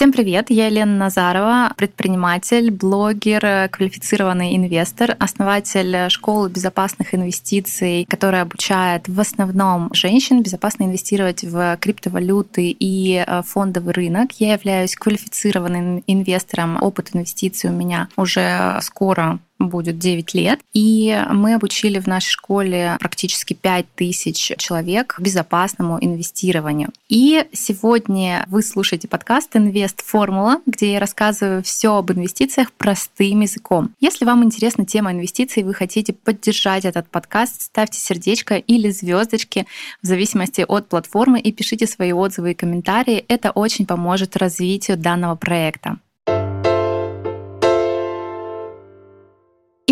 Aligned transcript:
Всем 0.00 0.12
привет, 0.12 0.46
я 0.48 0.68
Елена 0.68 0.96
Назарова, 0.96 1.74
предприниматель, 1.76 2.70
блогер, 2.70 3.68
квалифицированный 3.68 4.56
инвестор, 4.56 5.14
основатель 5.18 6.08
школы 6.08 6.48
безопасных 6.48 7.14
инвестиций, 7.14 8.06
которая 8.08 8.40
обучает 8.40 9.08
в 9.08 9.20
основном 9.20 9.92
женщин 9.92 10.42
безопасно 10.42 10.84
инвестировать 10.84 11.44
в 11.44 11.76
криптовалюты 11.82 12.70
и 12.70 13.22
э, 13.26 13.42
фондовый 13.42 13.92
рынок. 13.92 14.30
Я 14.38 14.54
являюсь 14.54 14.96
квалифицированным 14.96 16.02
инвестором, 16.06 16.82
опыт 16.82 17.10
инвестиций 17.12 17.68
у 17.68 17.74
меня 17.74 18.08
уже 18.16 18.78
скоро 18.80 19.38
будет 19.68 19.98
9 19.98 20.34
лет. 20.34 20.60
И 20.72 21.16
мы 21.30 21.54
обучили 21.54 21.98
в 21.98 22.06
нашей 22.06 22.30
школе 22.30 22.96
практически 23.00 23.54
5 23.54 23.86
тысяч 23.94 24.52
человек 24.58 25.16
безопасному 25.18 25.98
инвестированию. 26.00 26.90
И 27.08 27.46
сегодня 27.52 28.46
вы 28.48 28.62
слушаете 28.62 29.08
подкаст 29.08 29.56
«Инвест 29.56 30.02
Формула», 30.04 30.60
где 30.66 30.94
я 30.94 31.00
рассказываю 31.00 31.62
все 31.62 31.96
об 31.96 32.10
инвестициях 32.12 32.72
простым 32.72 33.40
языком. 33.40 33.94
Если 34.00 34.24
вам 34.24 34.44
интересна 34.44 34.84
тема 34.86 35.12
инвестиций, 35.12 35.62
вы 35.62 35.74
хотите 35.74 36.12
поддержать 36.12 36.84
этот 36.84 37.08
подкаст, 37.08 37.62
ставьте 37.62 37.98
сердечко 37.98 38.56
или 38.56 38.90
звездочки 38.90 39.66
в 40.02 40.06
зависимости 40.06 40.64
от 40.66 40.88
платформы 40.88 41.40
и 41.40 41.52
пишите 41.52 41.86
свои 41.86 42.12
отзывы 42.12 42.52
и 42.52 42.54
комментарии. 42.54 43.24
Это 43.28 43.50
очень 43.50 43.86
поможет 43.86 44.36
развитию 44.36 44.96
данного 44.96 45.36
проекта. 45.36 45.98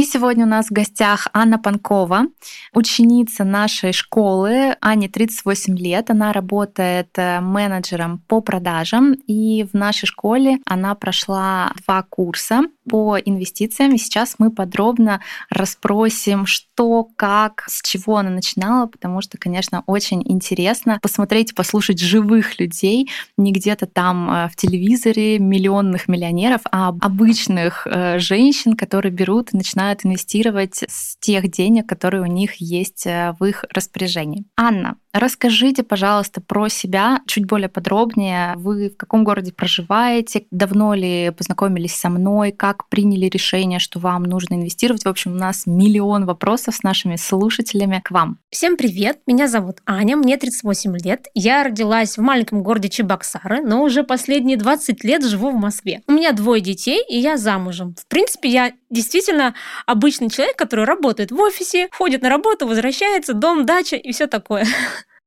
Сегодня 0.08 0.46
у 0.46 0.48
нас 0.48 0.68
в 0.68 0.72
гостях 0.72 1.28
Анна 1.32 1.58
Панкова, 1.58 2.26
ученица 2.72 3.44
нашей 3.44 3.92
школы. 3.92 4.74
Ане 4.80 5.08
38 5.08 5.76
лет. 5.78 6.10
Она 6.10 6.32
работает 6.32 7.10
э, 7.16 7.40
менеджером 7.40 8.22
по 8.26 8.40
продажам. 8.40 9.12
И 9.26 9.66
в 9.70 9.76
нашей 9.76 10.06
школе 10.06 10.58
она 10.64 10.94
прошла 10.94 11.72
два 11.84 12.02
курса 12.02 12.62
по 12.88 13.18
инвестициям. 13.18 13.94
И 13.94 13.98
сейчас 13.98 14.36
мы 14.38 14.50
подробно 14.50 15.20
расспросим, 15.50 16.46
что, 16.46 17.08
как, 17.16 17.64
с 17.68 17.82
чего 17.82 18.16
она 18.16 18.30
начинала, 18.30 18.86
потому 18.86 19.20
что, 19.20 19.38
конечно, 19.38 19.82
очень 19.86 20.22
интересно 20.24 20.98
посмотреть, 21.02 21.54
послушать 21.54 22.00
живых 22.00 22.58
людей, 22.58 23.10
не 23.36 23.52
где-то 23.52 23.86
там 23.86 24.30
э, 24.30 24.48
в 24.48 24.56
телевизоре 24.56 25.38
миллионных 25.38 26.08
миллионеров, 26.08 26.62
а 26.70 26.88
обычных 26.88 27.86
э, 27.86 28.18
женщин, 28.18 28.74
которые 28.74 29.12
берут 29.12 29.52
и 29.52 29.56
начинают 29.56 30.04
инвестировать 30.04 30.84
с 30.88 31.16
тех 31.18 31.50
денег, 31.50 31.88
которые 31.88 32.22
у 32.22 32.26
них 32.26 32.56
есть 32.56 33.06
э, 33.06 33.34
в 33.38 33.44
их 33.44 33.64
распоряжении. 33.72 34.44
Анна, 34.56 34.96
расскажите, 35.12 35.82
пожалуйста, 35.82 36.40
про 36.40 36.68
себя 36.68 37.20
чуть 37.26 37.46
более 37.46 37.68
подробнее. 37.68 38.54
Вы 38.56 38.90
в 38.90 38.96
каком 38.96 39.24
городе 39.24 39.52
проживаете? 39.52 40.46
Давно 40.50 40.94
ли 40.94 41.30
познакомились 41.30 41.94
со 41.94 42.08
мной? 42.08 42.52
Как 42.52 42.88
приняли 42.88 43.26
решение, 43.26 43.78
что 43.78 43.98
вам 43.98 44.24
нужно 44.24 44.54
инвестировать? 44.54 45.04
В 45.04 45.08
общем, 45.08 45.32
у 45.32 45.36
нас 45.36 45.64
миллион 45.66 46.26
вопросов 46.26 46.76
с 46.76 46.82
нашими 46.82 47.16
слушателями 47.16 48.00
к 48.04 48.10
вам. 48.10 48.38
Всем 48.50 48.76
привет! 48.76 49.20
Меня 49.26 49.48
зовут 49.48 49.78
Аня, 49.86 50.16
мне 50.16 50.36
38 50.36 50.96
лет. 51.04 51.26
Я 51.34 51.64
родилась 51.64 52.16
в 52.16 52.22
маленьком 52.22 52.62
городе 52.62 52.88
Чебоксары, 52.88 53.62
но 53.62 53.82
уже 53.82 54.04
последние 54.04 54.56
20 54.56 55.04
лет 55.04 55.24
живу 55.24 55.50
в 55.50 55.56
Москве. 55.56 56.02
У 56.06 56.12
меня 56.12 56.32
двое 56.32 56.60
детей, 56.60 57.02
и 57.08 57.18
я 57.18 57.36
замужем. 57.36 57.94
В 57.98 58.06
принципе, 58.08 58.48
я 58.48 58.72
действительно 58.90 59.54
обычный 59.86 60.30
человек, 60.30 60.56
который 60.56 60.84
работает 60.84 61.30
в 61.30 61.40
офисе, 61.40 61.88
ходит 61.92 62.22
на 62.22 62.28
работу, 62.28 62.66
возвращается, 62.66 63.34
дом, 63.34 63.66
дача 63.66 63.96
и 63.96 64.12
все 64.12 64.26
такое. 64.26 64.66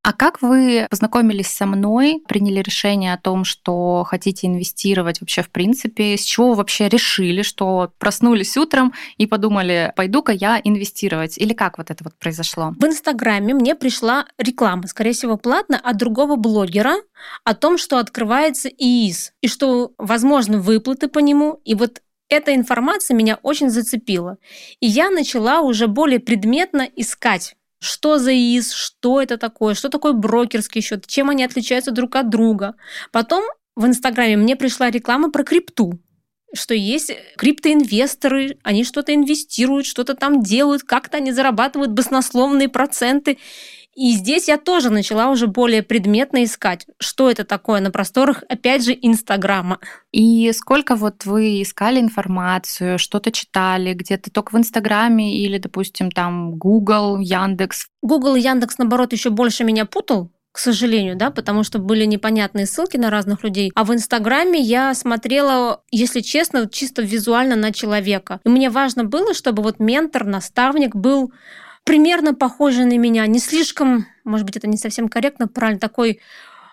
А 0.03 0.13
как 0.13 0.41
вы 0.41 0.87
познакомились 0.89 1.47
со 1.47 1.67
мной, 1.67 2.23
приняли 2.27 2.59
решение 2.59 3.13
о 3.13 3.19
том, 3.19 3.45
что 3.45 4.03
хотите 4.03 4.47
инвестировать 4.47 5.21
вообще 5.21 5.43
в 5.43 5.51
принципе? 5.51 6.17
С 6.17 6.23
чего 6.23 6.49
вы 6.49 6.55
вообще 6.55 6.89
решили, 6.89 7.43
что 7.43 7.91
проснулись 7.99 8.57
утром 8.57 8.93
и 9.17 9.27
подумали, 9.27 9.93
пойду-ка 9.95 10.31
я 10.31 10.59
инвестировать? 10.63 11.37
Или 11.37 11.53
как 11.53 11.77
вот 11.77 11.91
это 11.91 12.03
вот 12.03 12.15
произошло? 12.15 12.73
В 12.79 12.85
Инстаграме 12.85 13.53
мне 13.53 13.75
пришла 13.75 14.25
реклама, 14.39 14.87
скорее 14.87 15.13
всего, 15.13 15.37
платно, 15.37 15.79
от 15.79 15.97
другого 15.97 16.35
блогера 16.35 16.95
о 17.43 17.53
том, 17.53 17.77
что 17.77 17.99
открывается 17.99 18.69
ИИС, 18.69 19.33
и 19.41 19.47
что 19.47 19.91
возможны 19.99 20.59
выплаты 20.59 21.09
по 21.09 21.19
нему. 21.19 21.61
И 21.63 21.75
вот 21.75 22.01
эта 22.31 22.55
информация 22.55 23.15
меня 23.15 23.39
очень 23.43 23.69
зацепила. 23.69 24.37
И 24.79 24.87
я 24.87 25.09
начала 25.09 25.61
уже 25.61 25.87
более 25.87 26.19
предметно 26.19 26.87
искать 26.95 27.55
что 27.83 28.19
за 28.19 28.31
ИИС, 28.31 28.73
что 28.73 29.19
это 29.19 29.39
такое, 29.39 29.73
что 29.73 29.89
такое 29.89 30.13
брокерский 30.13 30.81
счет, 30.81 31.07
чем 31.07 31.31
они 31.31 31.43
отличаются 31.43 31.89
друг 31.89 32.15
от 32.15 32.29
друга. 32.29 32.75
Потом 33.11 33.43
в 33.75 33.87
Инстаграме 33.87 34.37
мне 34.37 34.55
пришла 34.55 34.91
реклама 34.91 35.31
про 35.31 35.43
крипту, 35.43 35.99
что 36.53 36.75
есть 36.75 37.11
криптоинвесторы, 37.37 38.59
они 38.63 38.83
что-то 38.83 39.15
инвестируют, 39.15 39.87
что-то 39.87 40.13
там 40.13 40.43
делают, 40.43 40.83
как-то 40.83 41.17
они 41.17 41.31
зарабатывают 41.31 41.91
баснословные 41.91 42.69
проценты. 42.69 43.39
И 43.95 44.13
здесь 44.13 44.47
я 44.47 44.57
тоже 44.57 44.89
начала 44.89 45.29
уже 45.29 45.47
более 45.47 45.83
предметно 45.83 46.43
искать, 46.43 46.85
что 46.99 47.29
это 47.29 47.43
такое 47.43 47.81
на 47.81 47.91
просторах, 47.91 48.43
опять 48.47 48.85
же, 48.85 48.97
Инстаграма. 48.99 49.79
И 50.11 50.51
сколько 50.53 50.95
вот 50.95 51.25
вы 51.25 51.61
искали 51.61 51.99
информацию, 51.99 52.97
что-то 52.97 53.31
читали, 53.31 53.93
где-то 53.93 54.31
только 54.31 54.53
в 54.53 54.57
Инстаграме 54.57 55.37
или, 55.37 55.57
допустим, 55.57 56.09
там 56.09 56.55
Google, 56.55 57.19
Яндекс? 57.19 57.87
Google 58.01 58.35
и 58.35 58.41
Яндекс, 58.41 58.77
наоборот, 58.77 59.11
еще 59.11 59.29
больше 59.29 59.65
меня 59.65 59.85
путал, 59.85 60.31
к 60.53 60.57
сожалению, 60.57 61.15
да, 61.15 61.29
потому 61.29 61.63
что 61.63 61.79
были 61.79 62.05
непонятные 62.05 62.65
ссылки 62.65 62.97
на 62.97 63.09
разных 63.09 63.43
людей. 63.43 63.71
А 63.75 63.83
в 63.83 63.93
Инстаграме 63.93 64.59
я 64.59 64.93
смотрела, 64.93 65.81
если 65.91 66.19
честно, 66.21 66.69
чисто 66.69 67.01
визуально 67.01 67.55
на 67.55 67.71
человека. 67.71 68.39
И 68.45 68.49
мне 68.49 68.69
важно 68.69 69.03
было, 69.03 69.33
чтобы 69.33 69.63
вот 69.63 69.79
ментор, 69.79 70.25
наставник 70.25 70.95
был 70.95 71.31
примерно 71.83 72.33
похожий 72.33 72.85
на 72.85 72.97
меня, 72.97 73.25
не 73.27 73.39
слишком, 73.39 74.05
может 74.23 74.45
быть, 74.45 74.57
это 74.57 74.67
не 74.67 74.77
совсем 74.77 75.09
корректно, 75.09 75.47
правильно, 75.47 75.79
такой 75.79 76.19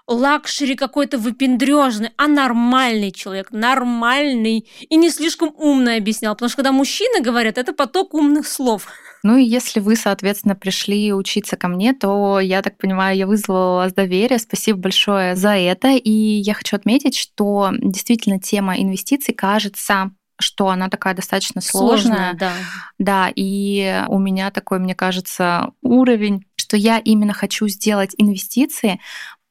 лакшери 0.09 0.75
какой-то 0.75 1.19
выпендрежный, 1.19 2.11
а 2.17 2.27
нормальный 2.27 3.13
человек, 3.13 3.53
нормальный 3.53 4.67
и 4.81 4.97
не 4.97 5.11
слишком 5.11 5.53
умный 5.57 5.97
объяснял. 5.97 6.35
Потому 6.35 6.49
что 6.49 6.57
когда 6.57 6.73
мужчины 6.73 7.21
говорят, 7.21 7.59
это 7.59 7.73
поток 7.75 8.15
умных 8.15 8.47
слов. 8.47 8.89
Ну 9.23 9.37
и 9.37 9.45
если 9.45 9.81
вы, 9.81 9.97
соответственно, 9.97 10.55
пришли 10.55 11.13
учиться 11.13 11.57
ко 11.57 11.69
мне, 11.69 11.93
то, 11.93 12.41
я 12.41 12.63
так 12.63 12.79
понимаю, 12.79 13.17
я 13.17 13.27
вызвала 13.27 13.77
вас 13.77 13.93
доверие. 13.93 14.39
Спасибо 14.39 14.79
большое 14.79 15.37
за 15.37 15.57
это. 15.57 15.89
И 15.89 16.11
я 16.11 16.55
хочу 16.55 16.77
отметить, 16.77 17.17
что 17.17 17.71
действительно 17.79 18.41
тема 18.41 18.79
инвестиций 18.79 19.35
кажется 19.35 20.13
что 20.39 20.69
она 20.69 20.89
такая 20.89 21.15
достаточно 21.15 21.61
сложная. 21.61 22.31
сложная 22.31 22.35
да. 22.35 22.53
да, 22.99 23.33
и 23.35 24.05
у 24.09 24.19
меня 24.19 24.51
такой, 24.51 24.79
мне 24.79 24.95
кажется, 24.95 25.73
уровень, 25.83 26.47
что 26.57 26.77
я 26.77 26.99
именно 26.99 27.33
хочу 27.33 27.67
сделать 27.69 28.15
инвестиции 28.19 29.01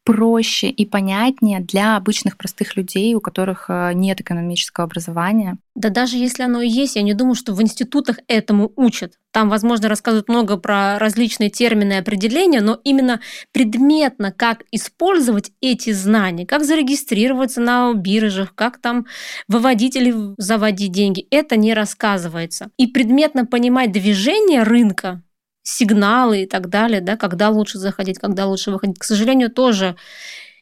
проще 0.08 0.70
и 0.70 0.86
понятнее 0.86 1.60
для 1.60 1.98
обычных 1.98 2.38
простых 2.38 2.78
людей, 2.78 3.14
у 3.14 3.20
которых 3.20 3.66
э, 3.68 3.92
нет 3.94 4.22
экономического 4.22 4.86
образования. 4.86 5.58
Да 5.76 5.90
даже 5.90 6.16
если 6.16 6.44
оно 6.44 6.62
и 6.62 6.70
есть, 6.70 6.96
я 6.96 7.02
не 7.02 7.14
думаю, 7.14 7.36
что 7.36 7.54
в 7.54 7.62
институтах 7.62 8.20
этому 8.30 8.72
учат. 8.78 9.16
Там, 9.34 9.50
возможно, 9.50 9.90
рассказывают 9.90 10.30
много 10.30 10.56
про 10.56 10.98
различные 10.98 11.50
термины 11.50 11.92
и 11.92 11.98
определения, 11.98 12.62
но 12.62 12.80
именно 12.86 13.20
предметно, 13.52 14.32
как 14.32 14.64
использовать 14.72 15.52
эти 15.60 15.92
знания, 15.92 16.46
как 16.46 16.64
зарегистрироваться 16.64 17.60
на 17.60 17.94
биржах, 17.94 18.56
как 18.56 18.80
там 18.80 19.08
выводить 19.50 19.98
или 19.98 20.16
заводить 20.38 20.94
деньги, 20.94 21.28
это 21.32 21.58
не 21.58 21.74
рассказывается. 21.74 22.70
И 22.78 22.88
предметно 22.88 23.46
понимать 23.46 23.92
движение 23.92 24.64
рынка, 24.64 25.22
сигналы 25.68 26.44
и 26.44 26.46
так 26.46 26.70
далее, 26.70 27.02
да, 27.02 27.18
когда 27.18 27.50
лучше 27.50 27.78
заходить, 27.78 28.20
когда 28.20 28.46
лучше 28.46 28.72
выходить. 28.72 29.00
К 29.00 29.04
сожалению, 29.04 29.52
тоже 29.52 29.96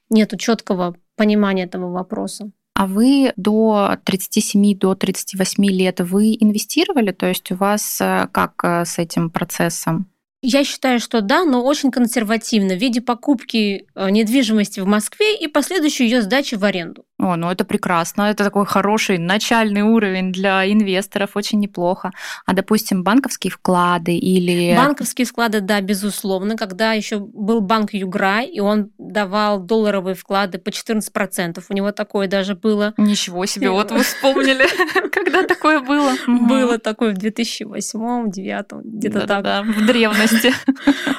нет 0.10 0.34
четкого 0.40 0.96
понимания 1.16 1.64
этого 1.64 1.92
вопроса. 1.92 2.52
А 2.74 2.88
вы 2.88 3.32
до 3.38 3.98
37, 4.04 4.78
до 4.78 4.96
38 4.96 5.66
лет 5.68 6.02
вы 6.02 6.36
инвестировали? 6.38 7.12
То 7.12 7.28
есть 7.28 7.52
у 7.52 7.56
вас 7.56 8.02
э, 8.02 8.28
как 8.34 8.54
э, 8.64 8.84
с 8.84 8.98
этим 8.98 9.30
процессом? 9.30 10.08
Я 10.42 10.64
считаю, 10.64 11.00
что 11.00 11.22
да, 11.22 11.46
но 11.46 11.64
очень 11.64 11.90
консервативно 11.90 12.76
в 12.76 12.78
виде 12.78 13.00
покупки 13.00 13.88
э, 13.96 14.10
недвижимости 14.10 14.82
в 14.82 14.88
Москве 14.88 15.38
и 15.38 15.48
последующей 15.48 16.04
ее 16.04 16.22
сдачи 16.22 16.56
в 16.56 16.66
аренду. 16.66 17.06
О, 17.18 17.38
ну 17.38 17.50
это 17.50 17.64
прекрасно. 17.64 18.24
Это 18.24 18.44
такой 18.44 18.66
хороший 18.66 19.18
начальный 19.18 19.84
уровень 19.84 20.34
для 20.34 20.70
инвесторов, 20.70 21.32
очень 21.36 21.60
неплохо. 21.60 22.12
А, 22.46 22.54
допустим, 22.54 23.04
банковские 23.04 23.52
вклады 23.52 24.18
или... 24.18 24.76
Банковские 24.76 25.26
вклады, 25.26 25.62
да, 25.62 25.80
безусловно. 25.80 26.58
Когда 26.58 26.92
еще 26.92 27.20
был 27.20 27.62
банк 27.62 27.94
Юграй, 27.94 28.48
и 28.48 28.60
он 28.60 28.92
давал 28.98 29.62
долларовые 29.62 30.16
вклады 30.16 30.58
по 30.58 30.70
14%. 30.70 31.64
У 31.70 31.74
него 31.74 31.92
такое 31.94 32.28
даже 32.28 32.54
было. 32.56 32.94
Ничего 32.98 33.46
себе, 33.46 33.70
вот 33.70 33.92
вы 33.92 34.04
вспомнили, 34.04 34.66
когда 35.10 35.44
такое 35.44 35.80
было. 35.80 36.12
Было 36.28 36.80
такое 36.80 37.14
в 37.14 37.18
2008-2009, 37.18 38.82
где-то 38.84 39.26
так. 39.26 39.66
В 39.66 39.86
древности. 39.86 40.54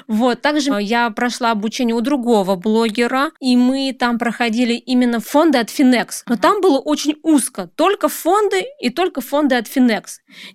Вот, 0.09 0.41
также 0.41 0.71
я 0.81 1.11
прошла 1.11 1.51
обучение 1.51 1.95
у 1.95 2.01
другого 2.01 2.55
блогера, 2.55 3.33
и 3.41 3.57
мы 3.57 3.93
там 3.99 4.19
проходили 4.19 4.75
именно 4.75 5.19
фонды 5.19 5.59
от 5.59 5.69
Finex. 5.87 6.23
Но 6.29 6.37
там 6.37 6.61
было 6.61 6.79
очень 6.79 7.17
узко, 7.23 7.71
только 7.75 8.09
фонды 8.09 8.65
и 8.81 8.91
только 8.91 9.21
фонды 9.21 9.57
от 9.57 9.67
Finex. 9.67 10.05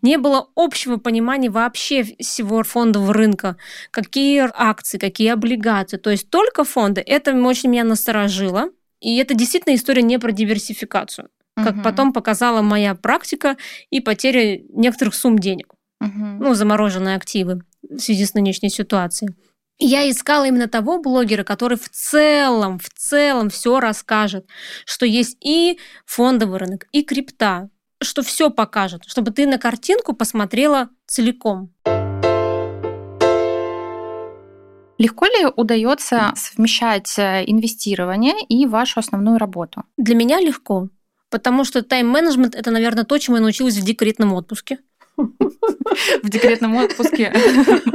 Не 0.02 0.18
было 0.18 0.50
общего 0.56 0.98
понимания 0.98 1.50
вообще 1.50 2.04
всего 2.04 2.64
фондового 2.64 3.14
рынка, 3.14 3.58
какие 3.92 4.50
акции, 4.54 4.98
какие 4.98 5.30
облигации. 5.30 5.98
То 5.98 6.10
есть 6.10 6.30
только 6.30 6.64
фонды. 6.64 7.02
Это 7.06 7.34
очень 7.46 7.70
меня 7.70 7.84
насторожило. 7.84 8.70
И 9.00 9.18
это 9.18 9.34
действительно 9.34 9.76
история 9.76 10.04
не 10.04 10.20
про 10.20 10.32
диверсификацию, 10.32 11.30
как 11.56 11.76
угу. 11.76 11.82
потом 11.82 12.14
показала 12.14 12.62
моя 12.62 12.94
практика 12.94 13.58
и 13.90 14.00
потеря 14.00 14.62
некоторых 14.70 15.16
сумм 15.16 15.40
денег, 15.40 15.74
угу. 16.00 16.10
ну, 16.40 16.54
замороженные 16.54 17.16
активы 17.16 17.64
в 17.82 17.98
связи 17.98 18.26
с 18.26 18.36
нынешней 18.36 18.70
ситуацией. 18.70 19.32
Я 19.84 20.08
искала 20.08 20.46
именно 20.46 20.68
того 20.68 21.00
блогера, 21.00 21.44
который 21.44 21.76
в 21.76 21.90
целом, 21.90 22.78
в 22.78 22.88
целом 22.90 23.50
все 23.50 23.80
расскажет, 23.80 24.46
что 24.86 25.08
есть 25.08 25.38
и 25.42 25.80
фондовый 26.06 26.60
рынок, 26.60 26.86
и 26.92 27.02
крипта, 27.02 27.68
что 28.00 28.22
все 28.22 28.52
покажет, 28.52 29.06
чтобы 29.08 29.32
ты 29.32 29.48
на 29.48 29.58
картинку 29.58 30.14
посмотрела 30.14 30.90
целиком. 31.08 31.74
Легко 35.00 35.26
ли 35.26 35.48
удается 35.56 36.32
совмещать 36.36 37.18
э, 37.18 37.44
инвестирование 37.48 38.36
и 38.48 38.68
вашу 38.68 39.00
основную 39.00 39.40
работу? 39.40 39.84
Для 39.98 40.14
меня 40.14 40.40
легко, 40.40 40.90
потому 41.32 41.64
что 41.64 41.82
тайм-менеджмент— 41.82 42.54
это, 42.56 42.70
наверное, 42.70 43.04
то, 43.04 43.18
чему 43.18 43.38
я 43.38 43.42
научилась 43.42 43.78
в 43.78 43.84
декретном 43.84 44.34
отпуске. 44.34 44.78
В 46.24 46.30
декретном 46.30 46.76
отпуске 46.76 47.34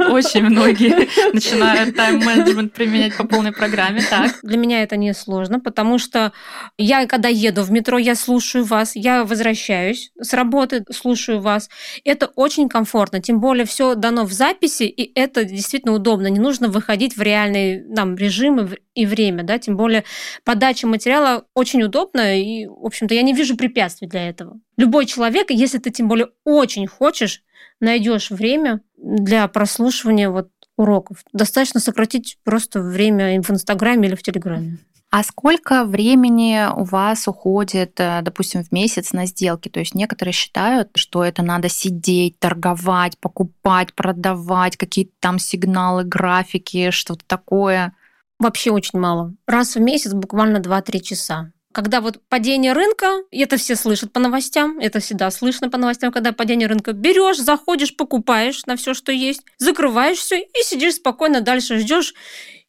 очень 0.09 0.43
многие 0.43 1.07
начинают 1.33 1.95
тайм-менеджмент 1.95 2.73
применять 2.73 3.15
по 3.17 3.25
полной 3.25 3.51
программе. 3.51 4.01
Так. 4.09 4.39
Для 4.43 4.57
меня 4.57 4.83
это 4.83 4.97
не 4.97 5.13
сложно, 5.13 5.59
потому 5.59 5.97
что 5.97 6.31
я, 6.77 7.05
когда 7.07 7.29
еду 7.29 7.63
в 7.63 7.71
метро, 7.71 7.97
я 7.97 8.15
слушаю 8.15 8.63
вас, 8.63 8.95
я 8.95 9.23
возвращаюсь 9.23 10.11
с 10.19 10.33
работы, 10.33 10.85
слушаю 10.91 11.41
вас. 11.41 11.69
Это 12.03 12.27
очень 12.35 12.69
комфортно, 12.69 13.21
тем 13.21 13.39
более 13.39 13.65
все 13.65 13.95
дано 13.95 14.25
в 14.25 14.31
записи, 14.31 14.83
и 14.83 15.11
это 15.19 15.43
действительно 15.43 15.93
удобно. 15.93 16.27
Не 16.27 16.39
нужно 16.39 16.67
выходить 16.67 17.17
в 17.17 17.21
реальный 17.21 17.83
нам 17.83 18.15
режим 18.15 18.59
и 18.61 18.77
время, 19.05 19.43
да, 19.43 19.59
тем 19.59 19.77
более 19.77 20.03
подача 20.43 20.87
материала 20.87 21.45
очень 21.53 21.83
удобна, 21.83 22.39
и, 22.39 22.65
в 22.65 22.85
общем-то, 22.85 23.13
я 23.13 23.21
не 23.21 23.33
вижу 23.33 23.55
препятствий 23.55 24.07
для 24.07 24.27
этого. 24.27 24.59
Любой 24.77 25.05
человек, 25.05 25.51
если 25.51 25.77
ты 25.77 25.91
тем 25.91 26.07
более 26.07 26.29
очень 26.43 26.87
хочешь, 26.87 27.43
найдешь 27.79 28.31
время 28.31 28.81
для 28.97 29.47
прослушивания 29.47 30.29
вот 30.29 30.49
уроков. 30.77 31.23
Достаточно 31.33 31.79
сократить 31.79 32.37
просто 32.43 32.81
время 32.81 33.41
в 33.41 33.49
Инстаграме 33.49 34.07
или 34.07 34.15
в 34.15 34.23
Телеграме. 34.23 34.77
А 35.09 35.23
сколько 35.23 35.85
времени 35.85 36.67
у 36.75 36.83
вас 36.83 37.29
уходит, 37.29 37.97
э, 37.97 38.19
допустим, 38.21 38.63
в 38.63 38.73
месяц 38.73 39.13
на 39.13 39.25
сделки? 39.25 39.69
То 39.69 39.79
есть 39.79 39.95
некоторые 39.95 40.33
считают, 40.33 40.89
что 40.95 41.23
это 41.23 41.43
надо 41.43 41.69
сидеть, 41.69 42.37
торговать, 42.39 43.17
покупать, 43.17 43.93
продавать, 43.93 44.75
какие-то 44.75 45.13
там 45.21 45.39
сигналы, 45.39 46.03
графики, 46.03 46.91
что-то 46.91 47.23
такое. 47.25 47.93
Вообще 48.39 48.71
очень 48.71 48.99
мало. 48.99 49.33
Раз 49.47 49.75
в 49.75 49.79
месяц 49.79 50.13
буквально 50.13 50.57
2-3 50.57 50.99
часа 50.99 51.51
когда 51.77 52.01
вот 52.01 52.19
падение 52.27 52.73
рынка, 52.73 53.21
это 53.29 53.57
все 53.57 53.75
слышат 53.75 54.11
по 54.11 54.19
новостям, 54.19 54.79
это 54.79 54.99
всегда 54.99 55.29
слышно 55.29 55.69
по 55.69 55.77
новостям, 55.77 56.11
когда 56.11 56.31
падение 56.31 56.67
рынка 56.67 56.91
берешь, 56.91 57.37
заходишь, 57.37 57.95
покупаешь 57.95 58.65
на 58.65 58.77
все, 58.77 58.95
что 58.95 59.11
есть, 59.11 59.43
закрываешь 59.59 60.17
все 60.17 60.41
и 60.41 60.63
сидишь 60.63 60.95
спокойно 60.95 61.41
дальше 61.41 61.77
ждешь 61.77 62.15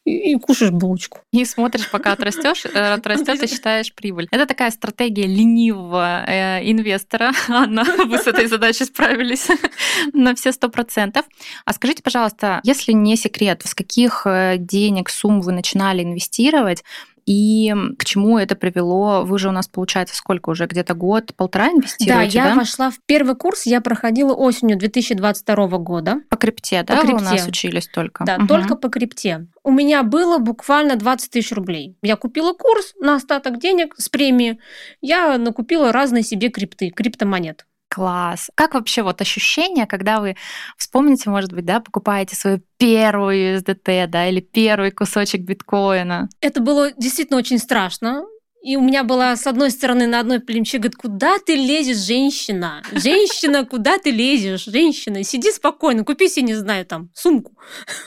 и, 0.08 0.34
кушаешь 0.36 0.72
булочку. 0.72 1.20
И 1.32 1.44
смотришь, 1.44 1.90
пока 1.90 2.12
отрастешь, 2.12 2.64
э, 2.64 2.94
отрастет 2.94 3.42
и 3.42 3.46
считаешь 3.46 3.92
прибыль. 3.94 4.28
Это 4.30 4.46
такая 4.46 4.70
стратегия 4.70 5.26
ленивого 5.26 6.24
э, 6.26 6.70
инвестора. 6.70 7.32
Анна, 7.48 7.84
вы 8.06 8.18
с 8.18 8.26
этой 8.26 8.46
задачей 8.46 8.84
справились 8.84 9.48
на 10.12 10.34
все 10.34 10.52
сто 10.52 10.68
процентов. 10.68 11.26
А 11.64 11.72
скажите, 11.72 12.02
пожалуйста, 12.02 12.60
если 12.64 12.92
не 12.92 13.16
секрет, 13.16 13.62
с 13.64 13.74
каких 13.74 14.22
э, 14.26 14.56
денег, 14.58 15.10
сумм 15.10 15.40
вы 15.40 15.52
начинали 15.52 16.02
инвестировать, 16.02 16.84
и 17.28 17.74
к 17.98 18.06
чему 18.06 18.38
это 18.38 18.56
привело? 18.56 19.22
Вы 19.22 19.38
же 19.38 19.50
у 19.50 19.52
нас, 19.52 19.68
получается, 19.68 20.16
сколько 20.16 20.48
уже? 20.48 20.64
Где-то 20.64 20.94
год, 20.94 21.34
полтора 21.36 21.68
инвестируете, 21.68 22.38
да? 22.38 22.44
я 22.44 22.54
да? 22.54 22.60
вошла 22.60 22.90
в 22.90 23.00
первый 23.04 23.36
курс, 23.36 23.66
я 23.66 23.82
проходила 23.82 24.32
осенью 24.32 24.78
2022 24.78 25.66
года. 25.76 26.22
По 26.30 26.38
крипте, 26.38 26.82
да, 26.84 26.96
по 26.96 27.02
крипте. 27.02 27.16
вы 27.16 27.20
у 27.20 27.34
нас 27.34 27.46
учились 27.46 27.86
только? 27.86 28.24
Да, 28.24 28.36
угу. 28.36 28.46
только 28.46 28.76
по 28.76 28.88
крипте. 28.88 29.46
У 29.62 29.70
меня 29.70 30.02
было 30.04 30.38
буквально 30.38 30.96
20 30.96 31.30
тысяч 31.30 31.52
рублей. 31.52 31.98
Я 32.00 32.16
купила 32.16 32.54
курс 32.54 32.94
на 32.98 33.16
остаток 33.16 33.60
денег 33.60 33.94
с 33.98 34.08
премии. 34.08 34.58
Я 35.02 35.36
накупила 35.36 35.92
разные 35.92 36.22
себе 36.22 36.48
крипты, 36.48 36.88
криптомонет. 36.88 37.66
Класс. 37.88 38.50
Как 38.54 38.74
вообще 38.74 39.02
вот 39.02 39.20
ощущение, 39.20 39.86
когда 39.86 40.20
вы 40.20 40.36
вспомните, 40.76 41.30
может 41.30 41.52
быть, 41.52 41.64
да, 41.64 41.80
покупаете 41.80 42.36
свою 42.36 42.60
первую 42.76 43.56
USDT, 43.56 44.06
да, 44.06 44.28
или 44.28 44.40
первый 44.40 44.90
кусочек 44.90 45.42
биткоина? 45.42 46.28
Это 46.40 46.60
было 46.60 46.92
действительно 46.92 47.38
очень 47.38 47.58
страшно. 47.58 48.24
И 48.60 48.76
у 48.76 48.80
меня 48.80 49.04
была, 49.04 49.36
с 49.36 49.46
одной 49.46 49.70
стороны, 49.70 50.06
на 50.08 50.18
одной 50.18 50.40
плече, 50.40 50.78
говорит, 50.78 50.96
куда 50.96 51.38
ты 51.38 51.54
лезешь, 51.54 51.98
женщина? 51.98 52.82
Женщина, 52.92 53.64
куда 53.64 53.98
ты 53.98 54.10
лезешь? 54.10 54.64
Женщина, 54.64 55.22
сиди 55.22 55.52
спокойно, 55.52 56.04
купи 56.04 56.28
себе, 56.28 56.46
не 56.46 56.54
знаю, 56.54 56.84
там, 56.84 57.10
сумку. 57.14 57.56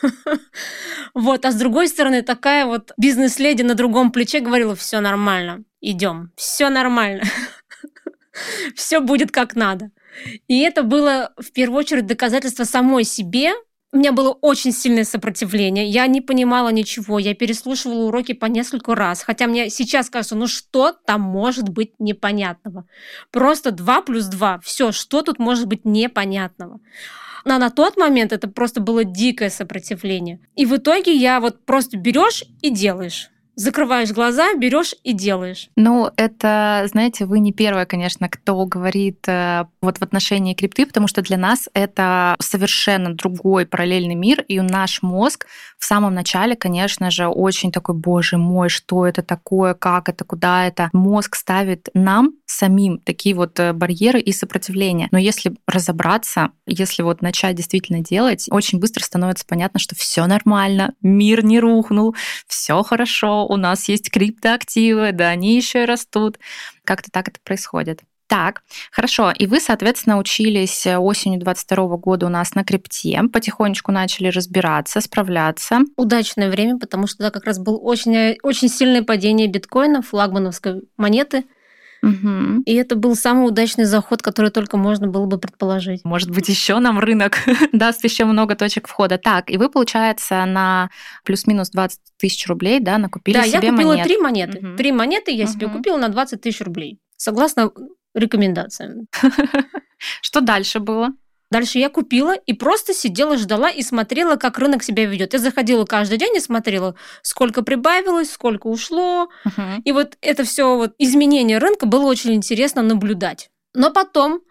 Вот, 1.13 1.45
а 1.45 1.51
с 1.51 1.55
другой 1.55 1.87
стороны, 1.87 2.21
такая 2.21 2.65
вот 2.65 2.91
бизнес-леди 2.97 3.63
на 3.63 3.75
другом 3.75 4.11
плече 4.11 4.39
говорила, 4.39 4.75
все 4.75 4.99
нормально, 5.01 5.63
идем, 5.81 6.31
все 6.35 6.69
нормально 6.69 7.23
все 8.75 8.99
будет 8.99 9.31
как 9.31 9.55
надо. 9.55 9.91
И 10.47 10.59
это 10.59 10.83
было 10.83 11.33
в 11.37 11.51
первую 11.51 11.79
очередь 11.79 12.05
доказательство 12.05 12.63
самой 12.63 13.03
себе. 13.03 13.51
У 13.93 13.97
меня 13.97 14.13
было 14.13 14.31
очень 14.31 14.71
сильное 14.71 15.03
сопротивление. 15.03 15.85
Я 15.85 16.07
не 16.07 16.21
понимала 16.21 16.69
ничего. 16.69 17.19
Я 17.19 17.33
переслушивала 17.33 18.05
уроки 18.05 18.33
по 18.33 18.45
несколько 18.45 18.95
раз. 18.95 19.23
Хотя 19.23 19.47
мне 19.47 19.69
сейчас 19.69 20.09
кажется, 20.09 20.35
ну 20.35 20.47
что 20.47 20.93
там 21.05 21.21
может 21.21 21.67
быть 21.67 21.93
непонятного? 21.99 22.87
Просто 23.31 23.71
2 23.71 24.01
плюс 24.03 24.25
2. 24.27 24.59
Все, 24.63 24.91
что 24.93 25.21
тут 25.21 25.39
может 25.39 25.67
быть 25.67 25.83
непонятного? 25.83 26.79
Но 27.43 27.57
на 27.57 27.69
тот 27.69 27.97
момент 27.97 28.31
это 28.31 28.47
просто 28.47 28.81
было 28.81 29.03
дикое 29.03 29.49
сопротивление. 29.49 30.39
И 30.55 30.65
в 30.65 30.77
итоге 30.77 31.13
я 31.13 31.39
вот 31.39 31.65
просто 31.65 31.97
берешь 31.97 32.43
и 32.61 32.69
делаешь 32.69 33.30
закрываешь 33.55 34.11
глаза, 34.11 34.53
берешь 34.55 34.95
и 35.03 35.13
делаешь. 35.13 35.69
Ну, 35.75 36.09
это, 36.15 36.87
знаете, 36.91 37.25
вы 37.25 37.39
не 37.39 37.53
первая, 37.53 37.85
конечно, 37.85 38.29
кто 38.29 38.65
говорит 38.65 39.27
э, 39.27 39.65
вот 39.81 39.97
в 39.97 40.01
отношении 40.01 40.53
крипты, 40.53 40.85
потому 40.85 41.07
что 41.07 41.21
для 41.21 41.37
нас 41.37 41.67
это 41.73 42.35
совершенно 42.39 43.13
другой 43.13 43.65
параллельный 43.65 44.15
мир, 44.15 44.41
и 44.47 44.59
наш 44.59 45.01
мозг 45.01 45.47
в 45.77 45.85
самом 45.85 46.13
начале, 46.13 46.55
конечно 46.55 47.11
же, 47.11 47.27
очень 47.27 47.71
такой, 47.71 47.95
боже 47.95 48.37
мой, 48.37 48.69
что 48.69 49.05
это 49.05 49.21
такое, 49.21 49.73
как 49.73 50.09
это, 50.09 50.23
куда 50.23 50.67
это. 50.67 50.89
Мозг 50.93 51.35
ставит 51.35 51.89
нам 51.93 52.33
самим 52.45 52.99
такие 52.99 53.35
вот 53.35 53.59
э, 53.59 53.73
барьеры 53.73 54.19
и 54.19 54.31
сопротивления. 54.31 55.07
Но 55.11 55.17
если 55.17 55.55
разобраться, 55.67 56.51
если 56.65 57.01
вот 57.01 57.21
начать 57.21 57.55
действительно 57.55 58.01
делать, 58.01 58.47
очень 58.51 58.79
быстро 58.79 59.03
становится 59.03 59.45
понятно, 59.45 59.79
что 59.79 59.95
все 59.95 60.25
нормально, 60.25 60.93
мир 61.01 61.43
не 61.43 61.59
рухнул, 61.59 62.15
все 62.47 62.83
хорошо, 62.83 63.40
у 63.47 63.57
нас 63.57 63.87
есть 63.89 64.09
криптоактивы, 64.11 65.11
да, 65.11 65.29
они 65.29 65.55
еще 65.55 65.85
растут. 65.85 66.39
Как-то 66.83 67.09
так 67.11 67.27
это 67.29 67.39
происходит. 67.43 68.01
Так, 68.27 68.63
хорошо. 68.91 69.33
И 69.37 69.45
вы, 69.45 69.59
соответственно, 69.59 70.17
учились 70.17 70.85
э, 70.85 70.97
осенью 70.97 71.37
22 71.41 71.97
года 71.97 72.27
у 72.27 72.29
нас 72.29 72.55
на 72.55 72.63
крипте, 72.63 73.21
потихонечку 73.31 73.91
начали 73.91 74.29
разбираться, 74.29 75.01
справляться. 75.01 75.79
Удачное 75.97 76.49
время, 76.49 76.79
потому 76.79 77.07
что 77.07 77.23
да, 77.23 77.29
как 77.29 77.43
раз 77.43 77.59
был 77.59 77.77
очень, 77.85 78.15
э, 78.15 78.37
очень 78.41 78.69
сильное 78.69 79.03
падение 79.03 79.47
биткоина, 79.47 80.01
флагмановской 80.01 80.83
монеты– 80.95 81.43
Угу. 82.03 82.63
И 82.65 82.73
это 82.73 82.95
был 82.95 83.15
самый 83.15 83.47
удачный 83.47 83.85
заход, 83.85 84.21
который 84.21 84.49
только 84.51 84.77
можно 84.77 85.07
было 85.07 85.25
бы 85.25 85.37
предположить. 85.37 86.03
Может 86.03 86.31
быть, 86.31 86.49
еще 86.49 86.79
нам 86.79 86.99
рынок 86.99 87.37
даст 87.71 88.03
еще 88.03 88.25
много 88.25 88.55
точек 88.55 88.87
входа. 88.87 89.17
Так, 89.17 89.49
и 89.49 89.57
вы, 89.57 89.69
получается, 89.69 90.45
на 90.45 90.89
плюс-минус 91.23 91.69
20 91.69 91.99
тысяч 92.17 92.47
рублей, 92.47 92.79
да, 92.79 92.97
накупили 92.97 93.35
да, 93.35 93.43
себе 93.43 93.67
я 93.67 93.71
купила 93.71 93.91
монет. 93.91 94.05
три 94.05 94.17
монеты. 94.17 94.57
Угу. 94.59 94.77
Три 94.77 94.91
монеты 94.91 95.31
я 95.31 95.45
угу. 95.45 95.51
себе 95.51 95.67
купила 95.67 95.97
на 95.97 96.09
20 96.09 96.41
тысяч 96.41 96.61
рублей. 96.61 96.99
Согласно 97.17 97.71
рекомендациям. 98.15 99.05
Что 100.21 100.41
дальше 100.41 100.79
было? 100.79 101.09
Дальше 101.51 101.79
я 101.79 101.89
купила 101.89 102.33
и 102.33 102.53
просто 102.53 102.93
сидела, 102.93 103.37
ждала 103.37 103.69
и 103.69 103.83
смотрела, 103.83 104.37
как 104.37 104.57
рынок 104.57 104.83
себя 104.83 105.05
ведет. 105.05 105.33
Я 105.33 105.39
заходила 105.39 105.83
каждый 105.83 106.17
день 106.17 106.35
и 106.37 106.39
смотрела, 106.39 106.95
сколько 107.21 107.61
прибавилось, 107.61 108.31
сколько 108.31 108.67
ушло. 108.67 109.29
Uh-huh. 109.45 109.81
И 109.83 109.91
вот 109.91 110.17
это 110.21 110.45
все 110.45 110.77
вот 110.77 110.93
изменение 110.97 111.57
рынка 111.57 111.85
было 111.85 112.05
очень 112.05 112.33
интересно 112.33 112.81
наблюдать. 112.81 113.49
Но 113.73 113.91
потом 113.91 114.41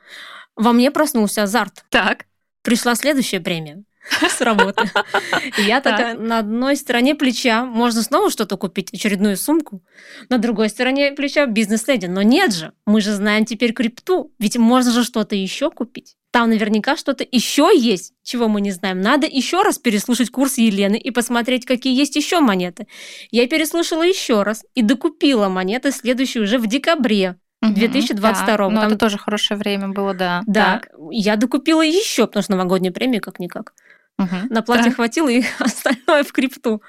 во 0.57 0.73
мне 0.73 0.91
проснулся 0.91 1.45
азарт. 1.45 1.85
Так. 1.89 2.27
Пришла 2.63 2.95
следующая 2.95 3.41
премия. 3.41 3.83
с 4.29 4.41
работы. 4.41 4.91
И 5.59 5.63
я 5.63 5.81
такая, 5.81 6.17
на 6.17 6.39
одной 6.39 6.77
стороне 6.77 7.15
плеча 7.15 7.65
можно 7.65 8.03
снова 8.03 8.31
что-то 8.31 8.57
купить, 8.57 8.93
очередную 8.93 9.37
сумку, 9.37 9.83
на 10.29 10.39
другой 10.39 10.69
стороне 10.69 11.13
плеча 11.13 11.47
бизнес-леди. 11.47 12.07
Но 12.07 12.23
нет 12.23 12.53
же, 12.53 12.73
мы 12.87 13.01
же 13.01 13.13
знаем 13.13 13.45
теперь 13.45 13.73
крипту, 13.73 14.33
ведь 14.39 14.57
можно 14.57 14.93
же 14.93 15.05
что-то 15.05 15.37
еще 15.37 15.71
купить. 15.71 16.17
Там 16.31 16.51
наверняка 16.51 16.97
что-то 16.97 17.27
еще 17.31 17.71
есть, 17.75 18.13
чего 18.23 18.47
мы 18.49 18.61
не 18.61 18.71
знаем. 18.71 19.01
Надо 19.01 19.27
еще 19.27 19.63
раз 19.63 19.79
переслушать 19.79 20.31
курс 20.31 20.59
Елены 20.59 20.97
и 20.97 21.11
посмотреть, 21.11 21.67
какие 21.67 21.97
есть 21.97 22.15
еще 22.15 22.41
монеты. 22.41 22.87
Я 23.31 23.49
переслушала 23.49 24.03
еще 24.03 24.43
раз 24.43 24.65
и 24.75 24.83
докупила 24.83 25.49
монеты, 25.49 25.91
следующие 25.91 26.43
уже 26.43 26.59
в 26.59 26.67
декабре. 26.67 27.37
2022 27.63 28.57
да, 28.57 28.69
Но 28.71 28.85
это 28.85 28.97
тоже 28.97 29.19
хорошее 29.19 29.59
время 29.59 29.89
было, 29.89 30.15
да. 30.15 30.43
Да, 30.47 30.81
так. 30.81 30.89
я 31.11 31.37
докупила 31.37 31.83
еще, 31.83 32.27
потому 32.27 32.43
что 32.43 32.53
новогодняя 32.53 32.93
премия 32.93 33.21
как-никак. 33.21 33.75
Угу. 34.19 34.37
На 34.49 34.63
платье 34.63 34.87
так. 34.87 34.97
хватило 34.97 35.29
и 35.29 35.43
остальное 35.59 36.25
в 36.25 36.33
крипту. 36.33 36.83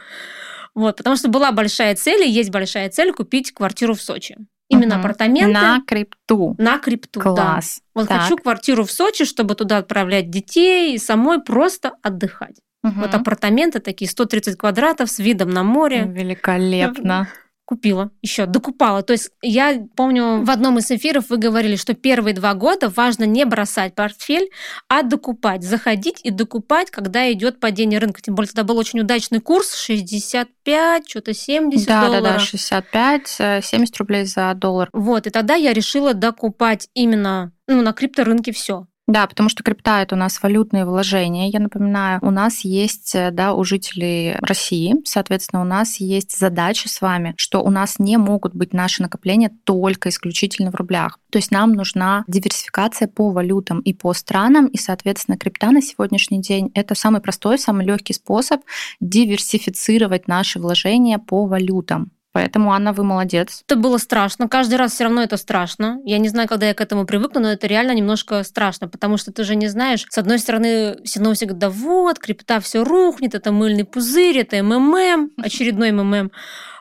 Вот, 0.74 0.98
потому 0.98 1.18
что 1.18 1.28
была 1.28 1.52
большая 1.52 1.96
цель, 1.96 2.24
и 2.24 2.30
есть 2.30 2.52
большая 2.52 2.90
цель 2.90 3.12
купить 3.12 3.52
квартиру 3.52 3.94
в 3.94 4.02
Сочи. 4.02 4.38
Именно 4.72 4.96
угу. 4.96 5.02
апартаменты. 5.02 5.54
На 5.54 5.82
крипту. 5.86 6.56
На 6.58 6.78
крипту, 6.80 7.20
Класс. 7.20 7.80
Да. 7.80 8.02
Вот 8.02 8.10
так. 8.10 8.22
хочу 8.22 8.38
квартиру 8.38 8.86
в 8.86 8.92
Сочи, 8.92 9.26
чтобы 9.26 9.56
туда 9.56 9.78
отправлять 9.78 10.30
детей 10.30 10.96
и 10.96 10.98
самой 10.98 11.42
просто 11.42 11.94
отдыхать. 12.02 12.56
Угу. 12.84 12.94
Вот 13.02 13.14
апартаменты 13.14 13.80
такие, 13.80 14.10
130 14.10 14.58
квадратов 14.58 15.12
с 15.12 15.20
видом 15.20 15.50
на 15.50 15.64
море. 15.64 16.06
Великолепно 16.08 17.28
купила 17.72 18.12
еще, 18.22 18.48
докупала. 18.48 19.02
То 19.02 19.14
есть 19.14 19.30
я 19.42 19.88
помню, 19.96 20.44
в 20.44 20.50
одном 20.50 20.80
из 20.80 20.92
эфиров 20.92 21.30
вы 21.30 21.38
говорили, 21.38 21.78
что 21.78 21.94
первые 21.94 22.34
два 22.34 22.54
года 22.54 22.90
важно 22.90 23.24
не 23.24 23.46
бросать 23.46 23.96
портфель, 23.96 24.50
а 24.90 25.04
докупать, 25.04 25.64
заходить 25.64 26.20
и 26.22 26.32
докупать, 26.32 26.92
когда 26.92 27.32
идет 27.32 27.62
падение 27.62 28.00
рынка. 28.00 28.22
Тем 28.22 28.36
более 28.36 28.50
тогда 28.50 28.66
был 28.66 28.78
очень 28.78 29.00
удачный 29.00 29.40
курс, 29.40 29.74
65, 29.74 31.10
что-то 31.10 31.34
70 31.34 31.88
да, 31.88 32.02
долларов. 32.02 32.24
Да, 32.24 32.34
да, 32.34 32.40
65, 32.40 33.28
70 33.64 33.98
рублей 34.00 34.26
за 34.26 34.54
доллар. 34.54 34.90
Вот, 34.92 35.28
и 35.28 35.30
тогда 35.30 35.56
я 35.56 35.72
решила 35.72 36.14
докупать 36.14 36.90
именно 36.94 37.54
ну, 37.68 37.82
на 37.82 37.94
крипторынке 37.94 38.52
все. 38.52 38.88
Да, 39.12 39.28
потому 39.28 39.50
что 39.50 39.62
крипта 39.62 40.02
это 40.02 40.16
у 40.16 40.18
нас 40.18 40.42
валютные 40.42 40.86
вложения. 40.86 41.50
Я 41.50 41.60
напоминаю, 41.60 42.20
у 42.22 42.32
нас 42.32 42.62
есть, 42.62 43.14
э, 43.14 43.32
да, 43.32 43.54
у 43.54 43.66
жителей 43.66 44.38
России, 44.40 44.96
соответственно, 45.04 45.62
у 45.62 45.66
нас 45.66 46.00
есть 46.00 46.40
задача 46.40 46.88
с 46.88 47.02
вами, 47.02 47.34
что 47.36 47.62
у 47.62 47.70
нас 47.70 48.00
не 48.00 48.16
могут 48.16 48.56
быть 48.56 48.72
наши 48.72 49.02
накопления 49.02 49.52
только 49.66 50.08
исключительно 50.08 50.72
в 50.72 50.76
рублях. 50.76 51.20
То 51.30 51.40
есть 51.40 51.52
нам 51.52 51.74
нужна 51.74 52.24
диверсификация 52.30 53.10
по 53.10 53.32
валютам 53.32 53.82
и 53.82 53.94
по 53.94 54.14
странам, 54.14 54.68
и, 54.68 54.78
соответственно, 54.78 55.38
крипта 55.38 55.72
на 55.72 55.82
сегодняшний 55.82 56.40
день 56.40 56.72
это 56.74 56.96
самый 56.96 57.20
простой, 57.20 57.60
самый 57.60 57.86
легкий 57.86 58.14
способ 58.14 58.62
диверсифицировать 59.02 60.30
наши 60.30 60.58
вложения 60.58 61.18
по 61.18 61.48
валютам. 61.48 62.12
Поэтому, 62.34 62.72
Анна, 62.72 62.94
вы 62.94 63.04
молодец. 63.04 63.64
Это 63.68 63.76
было 63.76 63.98
страшно. 63.98 64.48
Каждый 64.48 64.76
раз 64.76 64.94
все 64.94 65.04
равно 65.04 65.22
это 65.22 65.36
страшно. 65.38 66.00
Я 66.06 66.18
не 66.18 66.30
знаю, 66.30 66.48
когда 66.48 66.68
я 66.68 66.74
к 66.74 66.82
этому 66.82 67.06
привыкну, 67.06 67.42
но 67.42 67.52
это 67.52 67.68
реально 67.68 67.92
немножко 67.92 68.44
страшно, 68.44 68.88
потому 68.88 69.18
что 69.18 69.34
ты 69.34 69.44
же 69.44 69.56
не 69.56 69.68
знаешь. 69.68 70.06
С 70.10 70.18
одной 70.18 70.40
стороны, 70.40 70.98
все 71.04 71.20
новости 71.20 71.44
говорят, 71.44 71.60
да 71.60 71.70
вот, 71.70 72.20
крипта 72.20 72.60
все 72.62 72.84
рухнет, 72.84 73.36
это 73.36 73.52
мыльный 73.52 73.84
пузырь, 73.84 74.38
это 74.40 74.64
МММ, 74.64 75.32
очередной 75.44 75.92
МММ. 75.92 76.32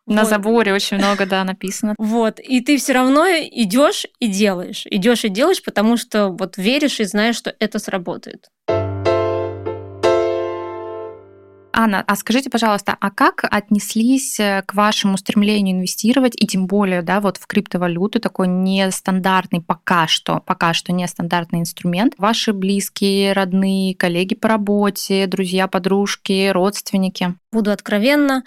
На 0.06 0.22
вот. 0.22 0.30
заборе 0.30 0.72
очень 0.72 0.96
много, 0.96 1.26
да, 1.26 1.44
написано. 1.44 1.94
Вот. 1.98 2.40
И 2.40 2.60
ты 2.60 2.76
все 2.78 2.92
равно 2.92 3.26
идешь 3.28 4.06
и 4.18 4.26
делаешь. 4.28 4.84
Идешь 4.86 5.24
и 5.24 5.28
делаешь, 5.28 5.62
потому 5.62 5.96
что 5.96 6.28
вот 6.28 6.56
веришь 6.56 7.00
и 7.00 7.04
знаешь, 7.04 7.36
что 7.36 7.54
это 7.58 7.78
сработает. 7.78 8.48
Анна, 11.72 12.02
а 12.06 12.16
скажите, 12.16 12.50
пожалуйста, 12.50 12.96
а 13.00 13.10
как 13.10 13.44
отнеслись 13.48 14.40
э, 14.40 14.62
к 14.66 14.74
вашему 14.74 15.16
стремлению 15.16 15.76
инвестировать, 15.76 16.34
и 16.36 16.46
тем 16.46 16.66
более, 16.66 17.02
да, 17.02 17.20
вот 17.20 17.36
в 17.36 17.46
криптовалюту, 17.46 18.20
такой 18.20 18.48
нестандартный 18.48 19.60
пока 19.60 20.06
что, 20.08 20.40
пока 20.40 20.74
что 20.74 20.92
нестандартный 20.92 21.60
инструмент, 21.60 22.14
ваши 22.18 22.52
близкие, 22.52 23.32
родные, 23.32 23.94
коллеги 23.94 24.34
по 24.34 24.48
работе, 24.48 25.26
друзья, 25.26 25.68
подружки, 25.68 26.48
родственники? 26.50 27.34
Буду 27.52 27.70
откровенна, 27.70 28.44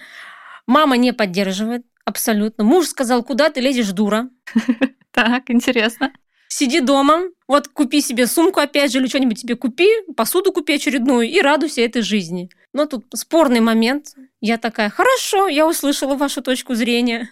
мама 0.67 0.97
не 0.97 1.13
поддерживает, 1.13 1.85
абсолютно. 2.05 2.63
Муж 2.63 2.87
сказал, 2.87 3.23
куда 3.23 3.49
ты 3.49 3.61
лезешь, 3.61 3.91
дура? 3.91 4.29
Так, 5.13 5.51
интересно 5.51 6.11
сиди 6.53 6.79
дома, 6.79 7.23
вот 7.47 7.67
купи 7.67 8.01
себе 8.01 8.27
сумку 8.27 8.59
опять 8.59 8.91
же 8.91 8.99
или 8.99 9.07
что-нибудь 9.07 9.41
тебе 9.41 9.55
купи, 9.55 9.89
посуду 10.15 10.51
купи 10.51 10.75
очередную 10.75 11.29
и 11.29 11.41
радуйся 11.41 11.81
этой 11.81 12.01
жизни. 12.01 12.49
Но 12.73 12.85
тут 12.85 13.05
спорный 13.13 13.59
момент. 13.59 14.15
Я 14.41 14.57
такая, 14.57 14.89
хорошо, 14.89 15.47
я 15.47 15.67
услышала 15.67 16.15
вашу 16.15 16.41
точку 16.41 16.75
зрения. 16.75 17.29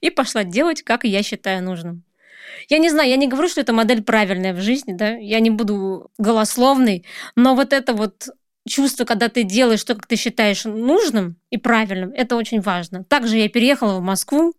И 0.00 0.10
пошла 0.10 0.44
делать, 0.44 0.82
как 0.82 1.04
я 1.04 1.22
считаю 1.22 1.62
нужным. 1.62 2.02
Я 2.68 2.78
не 2.78 2.90
знаю, 2.90 3.08
я 3.08 3.16
не 3.16 3.28
говорю, 3.28 3.48
что 3.48 3.60
эта 3.60 3.72
модель 3.72 4.02
правильная 4.02 4.52
в 4.52 4.60
жизни, 4.60 4.92
да, 4.92 5.10
я 5.10 5.40
не 5.40 5.50
буду 5.50 6.10
голословной, 6.18 7.04
но 7.36 7.54
вот 7.54 7.72
это 7.72 7.94
вот 7.94 8.28
чувство, 8.68 9.04
когда 9.04 9.28
ты 9.28 9.42
делаешь 9.44 9.84
то, 9.84 9.94
как 9.94 10.06
ты 10.06 10.16
считаешь 10.16 10.64
нужным 10.64 11.36
и 11.50 11.56
правильным, 11.56 12.12
это 12.12 12.36
очень 12.36 12.60
важно. 12.60 13.04
Также 13.04 13.38
я 13.38 13.48
переехала 13.48 13.98
в 13.98 14.02
Москву 14.02 14.52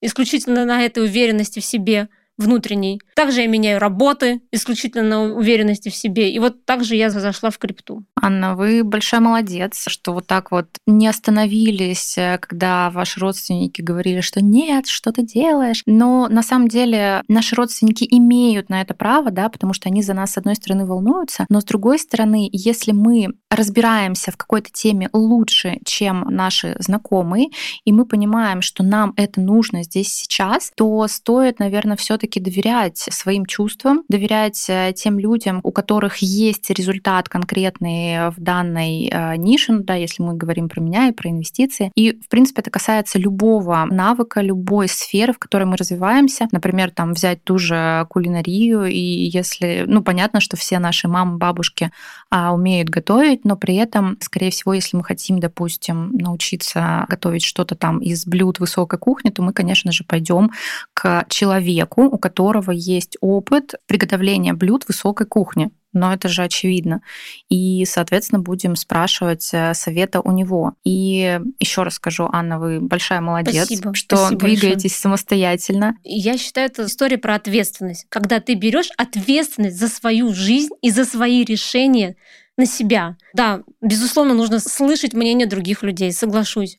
исключительно 0.00 0.64
на 0.64 0.84
этой 0.84 1.04
уверенности 1.04 1.60
в 1.60 1.64
себе 1.64 2.08
внутренней. 2.38 3.00
Также 3.14 3.42
я 3.42 3.46
меняю 3.48 3.78
работы 3.80 4.40
исключительно 4.52 5.04
на 5.04 5.34
уверенности 5.34 5.88
в 5.88 5.94
себе. 5.94 6.30
И 6.30 6.38
вот 6.38 6.64
также 6.64 6.94
я 6.96 7.10
зашла 7.10 7.50
в 7.50 7.58
крипту. 7.58 8.04
Анна, 8.20 8.54
вы 8.54 8.84
большая 8.84 9.20
молодец, 9.20 9.84
что 9.88 10.14
вот 10.14 10.26
так 10.26 10.50
вот 10.50 10.68
не 10.86 11.08
остановились, 11.08 12.16
э, 12.16 12.38
когда 12.38 12.90
ваши 12.90 13.20
родственники 13.20 13.82
говорили, 13.82 14.20
что 14.20 14.40
нет, 14.40 14.86
что 14.86 15.12
ты 15.12 15.22
делаешь. 15.22 15.82
Но 15.86 16.28
на 16.28 16.42
самом 16.42 16.68
деле 16.68 17.22
наши 17.28 17.56
родственники 17.56 18.06
имеют 18.08 18.68
на 18.68 18.80
это 18.80 18.94
право, 18.94 19.30
да, 19.30 19.48
потому 19.48 19.72
что 19.72 19.88
они 19.88 20.02
за 20.02 20.14
нас, 20.14 20.32
с 20.32 20.38
одной 20.38 20.54
стороны, 20.54 20.86
волнуются, 20.86 21.46
но 21.48 21.60
с 21.60 21.64
другой 21.64 21.98
стороны, 21.98 22.48
если 22.52 22.92
мы 22.92 23.28
разбираемся 23.50 24.30
в 24.30 24.36
какой-то 24.36 24.70
теме 24.72 25.08
лучше, 25.12 25.78
чем 25.84 26.26
наши 26.30 26.76
знакомые, 26.78 27.48
и 27.84 27.92
мы 27.92 28.04
понимаем, 28.06 28.62
что 28.62 28.82
нам 28.82 29.12
это 29.16 29.40
нужно 29.40 29.82
здесь 29.82 30.12
сейчас, 30.12 30.70
то 30.74 31.06
стоит, 31.08 31.58
наверное, 31.58 31.96
все-таки 31.96 32.27
все-таки 32.28 32.40
доверять 32.40 32.98
своим 32.98 33.46
чувствам, 33.46 34.04
доверять 34.08 34.66
э, 34.68 34.92
тем 34.94 35.18
людям, 35.18 35.60
у 35.62 35.72
которых 35.72 36.18
есть 36.18 36.70
результат 36.70 37.28
конкретный 37.28 38.30
в 38.30 38.34
данной 38.38 39.08
э, 39.10 39.36
нише, 39.36 39.72
ну 39.72 39.82
да, 39.82 39.94
если 39.94 40.22
мы 40.22 40.34
говорим 40.34 40.68
про 40.68 40.80
меня 40.80 41.08
и 41.08 41.12
про 41.12 41.30
инвестиции. 41.30 41.90
И, 41.94 42.12
в 42.12 42.28
принципе, 42.28 42.60
это 42.60 42.70
касается 42.70 43.18
любого 43.18 43.86
навыка, 43.90 44.40
любой 44.40 44.88
сферы, 44.88 45.32
в 45.32 45.38
которой 45.38 45.64
мы 45.64 45.76
развиваемся. 45.76 46.48
Например, 46.52 46.90
там 46.90 47.14
взять 47.14 47.42
ту 47.44 47.58
же 47.58 48.06
кулинарию, 48.10 48.84
и 48.86 48.98
если, 48.98 49.84
ну, 49.86 50.02
понятно, 50.02 50.40
что 50.40 50.56
все 50.56 50.78
наши 50.78 51.08
мамы, 51.08 51.38
бабушки 51.38 51.90
а, 52.30 52.52
умеют 52.52 52.90
готовить, 52.90 53.44
но 53.44 53.56
при 53.56 53.76
этом, 53.76 54.18
скорее 54.20 54.50
всего, 54.50 54.74
если 54.74 54.96
мы 54.96 55.04
хотим, 55.04 55.40
допустим, 55.40 56.10
научиться 56.12 57.06
готовить 57.08 57.44
что-то 57.44 57.74
там 57.74 58.00
из 58.00 58.26
блюд 58.26 58.58
высокой 58.58 58.98
кухни, 58.98 59.30
то 59.30 59.42
мы, 59.42 59.52
конечно 59.52 59.92
же, 59.92 60.04
пойдем 60.04 60.50
к 60.98 61.26
человеку, 61.28 62.06
у 62.06 62.18
которого 62.18 62.72
есть 62.72 63.16
опыт 63.20 63.76
приготовления 63.86 64.52
блюд 64.52 64.88
высокой 64.88 65.28
кухни. 65.28 65.70
Но 65.92 66.12
это 66.12 66.26
же 66.28 66.42
очевидно. 66.42 67.02
И, 67.48 67.84
соответственно, 67.84 68.40
будем 68.40 68.74
спрашивать 68.74 69.48
э, 69.52 69.74
совета 69.74 70.20
у 70.20 70.32
него. 70.32 70.74
И 70.82 71.40
еще 71.60 71.84
раз 71.84 71.94
скажу, 71.94 72.28
Анна, 72.32 72.58
вы 72.58 72.80
большая 72.80 73.20
молодец, 73.20 73.66
спасибо, 73.66 73.94
что 73.94 74.16
спасибо 74.16 74.40
двигаетесь 74.40 74.82
большое. 74.82 75.00
самостоятельно. 75.00 75.94
Я 76.02 76.36
считаю, 76.36 76.66
это 76.66 76.86
история 76.86 77.16
про 77.16 77.36
ответственность. 77.36 78.06
Когда 78.08 78.40
ты 78.40 78.54
берешь 78.54 78.90
ответственность 78.96 79.78
за 79.78 79.86
свою 79.86 80.34
жизнь 80.34 80.74
и 80.82 80.90
за 80.90 81.04
свои 81.04 81.44
решения 81.44 82.16
на 82.56 82.66
себя. 82.66 83.16
Да, 83.34 83.62
безусловно, 83.80 84.34
нужно 84.34 84.58
слышать 84.58 85.14
мнение 85.14 85.46
других 85.46 85.84
людей, 85.84 86.10
соглашусь. 86.12 86.76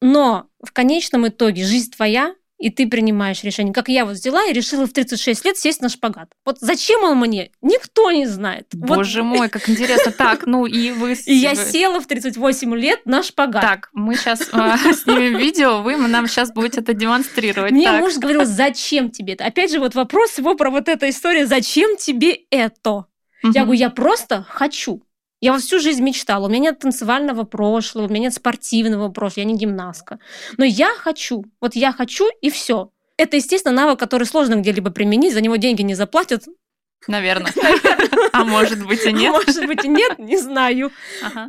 Но 0.00 0.46
в 0.64 0.72
конечном 0.72 1.28
итоге 1.28 1.62
жизнь 1.64 1.92
твоя, 1.92 2.34
и 2.60 2.68
ты 2.68 2.86
принимаешь 2.86 3.42
решение. 3.42 3.72
Как 3.72 3.88
я 3.88 4.04
вот 4.04 4.16
взяла 4.16 4.44
и 4.44 4.52
решила 4.52 4.86
в 4.86 4.92
36 4.92 5.44
лет 5.46 5.56
сесть 5.56 5.80
на 5.80 5.88
шпагат. 5.88 6.30
Вот 6.44 6.58
зачем 6.60 7.02
он 7.02 7.18
мне? 7.18 7.50
Никто 7.62 8.10
не 8.12 8.26
знает. 8.26 8.66
Боже 8.74 9.22
вот. 9.22 9.28
мой, 9.28 9.48
как 9.48 9.68
интересно. 9.68 10.12
Так, 10.12 10.46
ну 10.46 10.66
и 10.66 10.90
вы... 10.90 11.14
И 11.26 11.34
я 11.34 11.54
села 11.54 12.00
в 12.00 12.06
38 12.06 12.76
лет 12.76 13.06
на 13.06 13.22
шпагат. 13.22 13.62
Так, 13.62 13.88
мы 13.94 14.14
сейчас 14.14 14.42
э, 14.52 14.92
снимем 14.92 15.38
видео, 15.38 15.80
вы 15.80 15.96
нам 15.96 16.26
сейчас 16.26 16.52
будете 16.52 16.82
это 16.82 16.92
демонстрировать. 16.92 17.72
Мне 17.72 17.90
муж 17.92 18.18
говорил, 18.18 18.44
зачем 18.44 19.10
тебе 19.10 19.32
это? 19.32 19.46
Опять 19.46 19.72
же, 19.72 19.78
вот 19.80 19.94
вопрос 19.94 20.36
его 20.36 20.54
про 20.54 20.70
вот 20.70 20.88
эту 20.88 21.08
историю, 21.08 21.46
зачем 21.46 21.96
тебе 21.96 22.40
это? 22.50 23.06
Я 23.42 23.64
говорю, 23.64 23.80
я 23.80 23.88
просто 23.88 24.44
хочу. 24.46 25.02
Я 25.40 25.52
вот 25.52 25.62
всю 25.62 25.80
жизнь 25.80 26.02
мечтала. 26.02 26.46
У 26.46 26.48
меня 26.48 26.70
нет 26.70 26.78
танцевального 26.78 27.44
прошлого, 27.44 28.06
у 28.06 28.08
меня 28.08 28.24
нет 28.24 28.34
спортивного 28.34 29.08
прошлого, 29.08 29.44
я 29.44 29.52
не 29.52 29.56
гимнастка. 29.58 30.18
Но 30.58 30.64
я 30.64 30.90
хочу. 30.90 31.44
Вот 31.60 31.74
я 31.74 31.92
хочу, 31.92 32.28
и 32.42 32.50
все. 32.50 32.90
Это, 33.16 33.36
естественно, 33.36 33.74
навык, 33.74 33.98
который 33.98 34.24
сложно 34.24 34.56
где-либо 34.56 34.90
применить, 34.90 35.34
за 35.34 35.40
него 35.40 35.56
деньги 35.56 35.82
не 35.82 35.94
заплатят, 35.94 36.44
Наверное. 37.06 37.52
А 38.32 38.44
может 38.44 38.86
быть 38.86 39.04
и 39.04 39.12
нет? 39.12 39.32
Может 39.32 39.66
быть 39.66 39.84
и 39.84 39.88
нет, 39.88 40.18
не 40.18 40.36
знаю. 40.38 40.92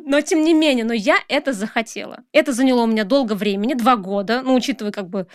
Но 0.06 0.20
тем 0.22 0.44
не 0.44 0.54
менее, 0.54 0.84
но 0.84 0.94
я 0.94 1.18
это 1.28 1.54
захотела. 1.54 2.24
Это 2.32 2.54
заняло 2.54 2.82
у 2.82 2.88
меня 2.88 3.04
долго 3.04 3.34
времени, 3.34 3.76
два 3.76 3.98
года, 3.98 4.42
ну, 4.42 4.56
учитывая 4.56 4.92
как 4.92 5.08
бы 5.08 5.28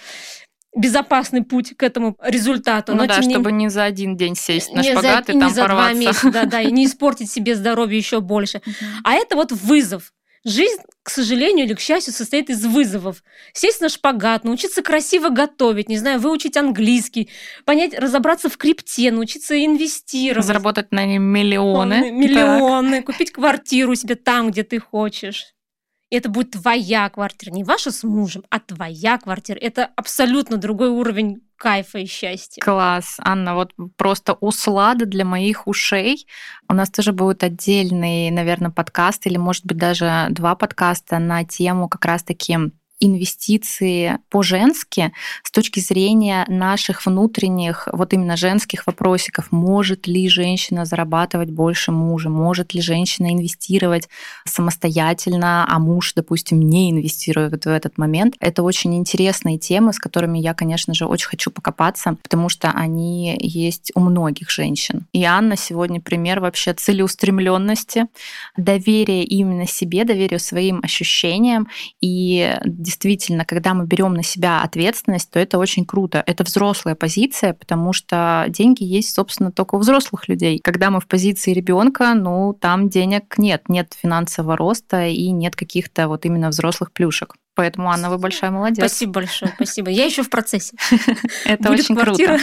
безопасный 0.77 1.43
путь 1.43 1.77
к 1.77 1.83
этому 1.83 2.17
результату. 2.23 2.93
Ну 2.93 3.03
но 3.03 3.07
да, 3.07 3.23
чтобы 3.23 3.51
не... 3.51 3.65
не 3.65 3.69
за 3.71 3.85
один 3.85 4.17
день 4.17 4.37
сесть 4.37 4.73
на 4.73 4.81
не 4.81 4.93
шпагат 4.93 5.27
за, 5.27 5.33
и 5.33 5.39
там 5.39 5.49
не 5.49 5.55
за 5.55 5.63
порваться. 5.63 5.93
два 5.93 6.01
месяца, 6.01 6.31
да, 6.31 6.45
да, 6.45 6.61
и 6.61 6.71
не 6.71 6.87
испортить 6.87 7.31
себе 7.31 7.57
здоровье 7.57 7.99
еще 7.99 8.21
больше. 8.21 8.61
А 9.03 9.15
это 9.15 9.37
вот 9.37 9.53
вызов. 9.53 10.13
Жизнь, 10.49 10.81
к 11.03 11.11
сожалению 11.11 11.67
или 11.67 11.75
к 11.75 11.81
счастью, 11.81 12.15
состоит 12.15 12.51
из 12.51 12.65
вызовов. 12.65 13.25
Сесть 13.53 13.81
на 13.81 13.89
шпагат, 13.89 14.45
научиться 14.45 14.81
красиво 14.81 15.29
готовить, 15.29 15.89
не 15.89 15.99
знаю, 15.99 16.21
выучить 16.21 16.57
английский, 16.57 17.31
понять, 17.65 17.99
разобраться 17.99 18.49
в 18.49 18.57
крипте, 18.57 19.11
научиться 19.11 19.57
инвестировать. 19.65 20.47
Заработать 20.47 20.93
на 20.93 21.05
нем 21.05 21.25
миллионы. 21.25 22.13
Миллионы, 22.13 22.99
так. 22.99 23.07
купить 23.07 23.33
квартиру 23.33 23.97
себе 23.97 24.15
там, 24.15 24.53
где 24.53 24.63
ты 24.63 24.79
хочешь. 24.79 25.56
Это 26.11 26.29
будет 26.29 26.53
твоя 26.53 27.09
квартира, 27.11 27.51
не 27.51 27.65
ваша 27.65 27.91
с 27.91 28.05
мужем, 28.05 28.45
а 28.49 28.61
твоя 28.61 29.19
квартира. 29.19 29.59
Это 29.61 29.91
абсолютно 29.97 30.57
другой 30.57 30.89
уровень 30.89 31.43
кайфа 31.57 31.99
и 31.99 32.07
счастья. 32.07 32.61
Класс, 32.61 33.17
Анна, 33.19 33.55
вот 33.55 33.73
просто 33.97 34.35
услада 34.35 35.07
для 35.07 35.25
моих 35.25 35.67
ушей. 35.67 36.27
У 36.69 36.75
нас 36.75 36.91
тоже 36.91 37.13
будет 37.13 37.43
отдельный, 37.43 38.31
наверное, 38.31 38.71
подкаст 38.71 39.27
или, 39.27 39.37
может 39.37 39.65
быть, 39.67 39.79
даже 39.79 40.29
два 40.31 40.55
подкаста 40.55 41.19
на 41.19 41.45
тему 41.45 41.89
как 41.89 42.05
раз-таки 42.05 42.57
инвестиции 43.01 44.19
по-женски 44.31 45.13
с 45.43 45.51
точки 45.51 45.81
зрения 45.81 46.45
наших 46.49 47.05
внутренних, 47.05 47.89
вот 47.93 48.13
именно 48.13 48.37
женских 48.37 48.87
вопросиков. 48.87 49.53
Может 49.53 50.07
ли 50.07 50.29
женщина 50.29 50.85
зарабатывать 50.85 51.51
больше 51.51 51.93
мужа? 51.93 52.31
Может 52.31 52.75
ли 52.75 52.81
женщина 52.81 53.33
инвестировать 53.33 54.09
самостоятельно, 54.45 55.67
а 55.69 55.79
муж, 55.79 56.15
допустим, 56.15 56.61
не 56.61 56.91
инвестирует 56.91 57.65
в 57.65 57.69
этот 57.69 57.99
момент? 57.99 58.35
Это 58.41 58.63
очень 58.63 58.97
интересные 58.97 59.59
темы, 59.59 59.93
с 59.93 59.99
которыми 59.99 60.39
я, 60.39 60.55
конечно 60.55 60.95
же, 60.95 61.07
очень 61.07 61.29
хочу 61.29 61.51
покопаться, 61.51 62.17
потому 62.23 62.49
что 62.49 62.71
они 62.71 63.37
есть 63.41 63.93
у 63.95 64.01
многих 64.01 64.51
женщин. 64.51 65.07
И 65.13 65.25
Анна 65.25 65.57
сегодня 65.57 66.01
пример 66.01 66.41
вообще 66.41 66.73
целеустремленности, 66.73 68.07
доверия 68.57 69.23
именно 69.25 69.67
себе, 69.67 70.05
доверию 70.05 70.41
своим 70.41 70.81
ощущениям 70.83 71.69
и 72.01 72.57
действительно, 72.87 73.45
когда 73.45 73.75
мы 73.75 73.85
берем 73.85 74.15
на 74.15 74.23
себя 74.23 74.63
ответственность, 74.63 75.31
то 75.31 75.41
это 75.41 75.59
очень 75.59 75.85
круто. 75.85 76.23
Это 76.25 76.45
взрослая 76.45 76.95
позиция, 76.95 77.53
потому 77.53 77.93
что 77.93 78.47
деньги 78.49 78.85
есть, 78.85 79.13
собственно, 79.13 79.51
только 79.51 79.75
у 79.75 79.79
взрослых 79.79 80.29
людей. 80.29 80.61
Когда 80.63 80.91
мы 80.91 81.01
в 81.01 81.09
позиции 81.09 81.53
ребенка, 81.53 82.15
ну, 82.15 82.57
там 82.59 82.89
денег 82.89 83.37
нет, 83.39 83.69
нет 83.69 83.95
финансового 84.01 84.57
роста 84.57 85.07
и 85.07 85.31
нет 85.31 85.57
каких-то 85.57 86.07
вот 86.07 86.25
именно 86.25 86.51
взрослых 86.51 86.93
плюшек. 86.93 87.35
Поэтому, 87.57 87.91
Анна, 87.91 88.09
вы 88.09 88.19
большая 88.19 88.51
молодец. 88.51 88.79
Спасибо 88.79 89.13
большое, 89.13 89.51
спасибо. 89.57 89.91
Я 89.91 90.05
еще 90.05 90.23
в 90.23 90.31
процессе. 90.31 90.77
Это 91.45 91.71
очень 91.71 91.97
круто. 91.97 92.39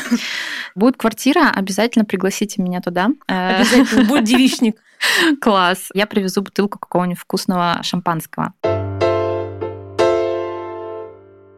Будет 0.75 0.97
квартира, 0.97 1.51
обязательно 1.51 2.03
пригласите 2.03 2.61
меня 2.61 2.81
туда. 2.81 3.09
Обязательно, 3.27 4.05
будет 4.05 4.25
девичник. 4.25 4.77
Класс. 5.41 5.89
Я 5.93 6.07
привезу 6.07 6.41
бутылку 6.41 6.79
какого-нибудь 6.79 7.19
вкусного 7.19 7.79
шампанского. 7.83 8.53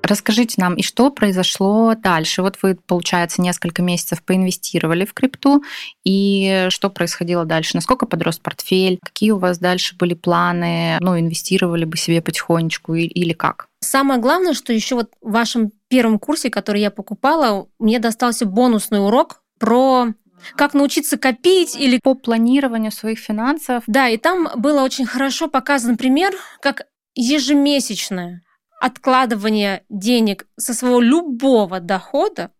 Расскажите 0.06 0.56
нам, 0.58 0.76
и 0.76 0.84
что 0.84 1.10
произошло 1.10 1.96
дальше? 1.96 2.42
Вот 2.42 2.58
вы, 2.62 2.76
получается, 2.76 3.42
несколько 3.42 3.82
месяцев 3.82 4.22
поинвестировали 4.24 5.06
в 5.06 5.14
крипту, 5.14 5.64
и 6.04 6.68
что 6.70 6.90
происходило 6.90 7.46
дальше? 7.46 7.72
Насколько 7.76 8.06
подрос 8.06 8.38
портфель? 8.38 9.00
Какие 9.04 9.32
у 9.32 9.40
вас 9.40 9.58
дальше 9.58 9.96
были 9.96 10.14
планы? 10.14 10.98
Ну, 11.00 11.20
инвестировали 11.20 11.86
бы 11.86 11.98
себе 11.98 12.22
потихонечку 12.22 12.94
или 12.94 13.34
как? 13.34 13.68
Самое 13.80 14.20
главное, 14.20 14.54
что 14.54 14.74
еще 14.74 14.96
вот 14.96 15.12
в 15.22 15.32
вашем 15.32 15.72
первом 15.88 16.20
курсе, 16.20 16.50
который 16.50 16.82
я 16.82 16.92
покупала, 16.92 17.68
мне 17.80 18.00
достался 18.00 18.46
бонусный 18.46 19.04
урок 19.04 19.42
про 19.60 20.08
как 20.56 20.74
научиться 20.74 21.18
копить 21.18 21.76
или 21.76 22.00
по 22.04 22.14
планированию 22.14 22.92
своих 22.92 23.18
финансов. 23.20 23.84
Да, 23.88 24.10
и 24.10 24.18
там 24.18 24.50
было 24.58 24.82
очень 24.82 25.06
хорошо 25.06 25.48
показан 25.48 25.98
пример, 25.98 26.36
как 26.62 26.84
ежемесячное 27.16 28.44
откладывание 28.80 29.84
денег 29.90 30.48
со 30.58 30.74
своего 30.74 31.00
любого 31.00 31.80
дохода 31.80 32.52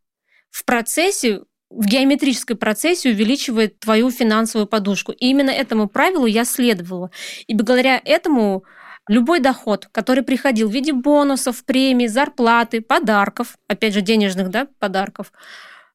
в 0.50 0.66
процессе 0.66 1.42
в 1.70 1.86
геометрической 1.86 2.56
процессе 2.56 3.10
увеличивает 3.10 3.80
твою 3.80 4.12
финансовую 4.12 4.68
подушку. 4.68 5.12
И 5.12 5.28
именно 5.28 5.50
этому 5.50 5.88
правилу 5.88 6.26
я 6.26 6.46
следовала. 6.46 7.12
И 7.48 7.56
благодаря 7.56 8.02
этому 8.04 8.64
любой 9.08 9.40
доход, 9.40 9.88
который 9.92 10.24
приходил 10.24 10.70
в 10.70 10.74
виде 10.74 10.94
бонусов, 10.94 11.66
премий, 11.66 12.08
зарплаты, 12.08 12.82
подарков, 12.82 13.58
опять 13.68 13.94
же, 13.94 14.02
денежных 14.02 14.50
да, 14.50 14.68
подарков, 14.80 15.32